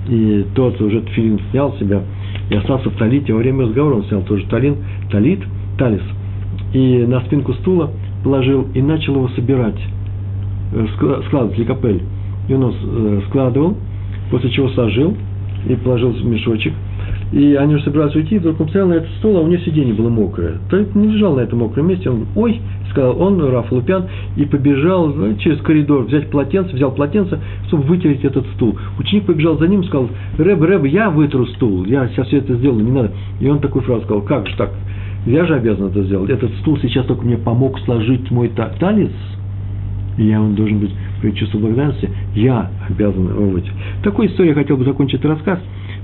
[0.08, 2.02] и тот уже филин снял себя
[2.48, 4.76] и остался в талите, во время разговора он снял тоже талин,
[5.10, 5.40] талит,
[5.78, 6.02] талис,
[6.72, 7.90] и на спинку стула
[8.22, 9.80] положил и начал его собирать,
[11.26, 12.02] складывать, ликопель.
[12.48, 12.74] И он
[13.28, 13.76] складывал,
[14.30, 15.16] после чего сложил
[15.68, 16.72] и положил в мешочек.
[17.32, 19.62] И они уже собирались уйти, и вдруг он стоял на этот стол, а у него
[19.62, 20.54] сиденье было мокрое.
[20.68, 22.60] То не лежал на этом мокром месте, он, ой,
[22.90, 24.06] сказал он, Раф Лупян,
[24.36, 28.76] и побежал ну, через коридор, взять полотенце, взял полотенце, чтобы вытереть этот стул.
[28.98, 30.08] Ученик побежал за ним, сказал,
[30.38, 33.12] Рэб, Рэб, я вытру стул, я сейчас все это сделаю, не надо.
[33.38, 34.72] И он такую фразу сказал, как же так,
[35.26, 36.30] я же обязан это сделать.
[36.30, 38.50] Этот стул сейчас только мне помог сложить мой
[40.16, 40.90] и я он должен быть
[41.20, 43.70] при чувстве благодарности, я обязан его выйти.
[44.02, 45.58] Такой историей хотел бы закончить рассказ.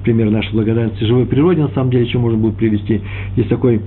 [0.05, 3.01] Пример нашей благодарности живой природе, на самом деле, еще можно будет привести.
[3.37, 3.81] Есть такой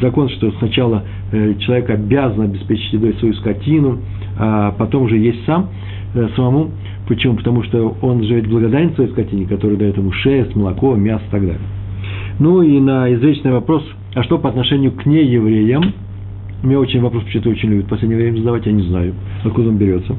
[0.00, 1.02] закон, что сначала
[1.32, 3.98] э, человек обязан обеспечить едой свою скотину,
[4.38, 5.68] а потом уже есть сам,
[6.14, 6.70] э, самому.
[7.08, 7.36] Почему?
[7.36, 11.40] Потому что он живет благодарен своей скотине, которая дает ему шерсть, молоко, мясо и так
[11.40, 11.60] далее.
[12.38, 13.84] Ну и на извечный вопрос,
[14.14, 15.92] а что по отношению к неевреям?
[16.62, 19.78] Мне очень вопрос почему-то очень любят в последнее время задавать, я не знаю, откуда он
[19.78, 20.16] берется.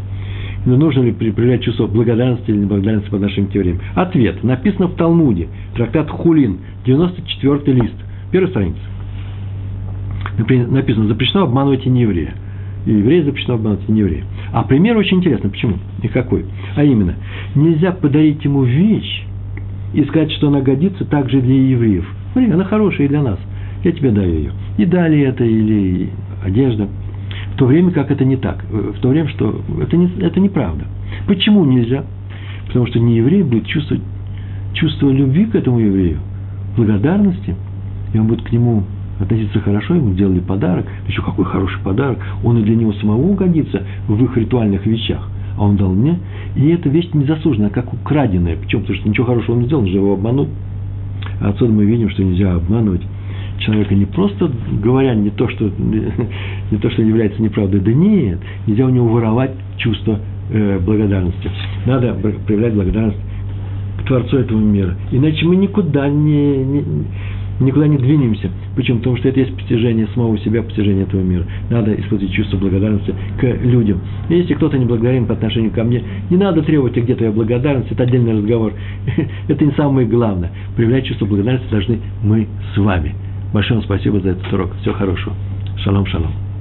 [0.65, 3.79] Но нужно ли проявлять чувство благодарности или неблагодарности по отношению к евреям?
[3.95, 4.43] Ответ.
[4.43, 5.49] Написано в Талмуде.
[5.75, 6.59] Трактат Хулин.
[6.85, 7.95] 94 лист.
[8.31, 8.79] Первая страница.
[10.37, 12.33] Написано, запрещено обманывать и нееврея.
[12.85, 14.23] И евреи запрещено обманывать и нееврея.
[14.53, 15.49] А пример очень интересный.
[15.49, 15.75] Почему?
[16.01, 16.45] И какой?
[16.75, 17.15] А именно,
[17.55, 19.25] нельзя подарить ему вещь
[19.93, 22.05] и сказать, что она годится также для евреев.
[22.31, 23.39] Смотри, она хорошая и для нас.
[23.83, 24.51] Я тебе даю ее.
[24.77, 26.09] И далее это, или
[26.43, 26.87] одежда–
[27.53, 28.63] в то время как это не так.
[28.69, 30.85] В то время, что это, не, это неправда.
[31.27, 32.03] Почему нельзя?
[32.67, 34.03] Потому что не еврей будет чувствовать
[34.73, 36.17] чувство любви к этому еврею,
[36.75, 37.55] благодарности,
[38.11, 38.83] и он будет к нему
[39.19, 43.83] относиться хорошо, ему сделали подарок, еще какой хороший подарок, он и для него самого угодится
[44.07, 46.19] в их ритуальных вещах, а он дал мне,
[46.55, 48.55] и эта вещь не заслуженная, а как украденная.
[48.55, 48.81] Почему?
[48.81, 50.47] Потому что ничего хорошего он не сделал, он же его обманул.
[51.39, 53.03] А отсюда мы видим, что нельзя обманывать
[53.59, 55.71] человека не просто говоря не то, что,
[56.71, 60.19] не то, что является неправдой, да нет, нельзя у него воровать чувство
[60.49, 61.49] э, благодарности.
[61.85, 62.13] Надо
[62.45, 63.19] проявлять благодарность
[63.99, 64.95] к Творцу этого мира.
[65.11, 66.83] Иначе мы никуда не, не,
[67.59, 68.49] никуда не двинемся.
[68.75, 68.99] Почему?
[68.99, 71.45] Потому что это есть постижение самого себя, постижение этого мира.
[71.69, 74.01] Надо испытывать чувство благодарности к людям.
[74.29, 77.91] И если кто-то не благодарен по отношению ко мне, не надо требовать где твоя благодарность,
[77.91, 78.73] это отдельный разговор.
[79.47, 80.51] это не самое главное.
[80.75, 83.15] Проявлять чувство благодарности должны мы с вами.
[83.53, 84.75] Большое вам спасибо за этот урок.
[84.81, 85.35] Всего хорошего.
[85.83, 86.52] Шалом, шалом.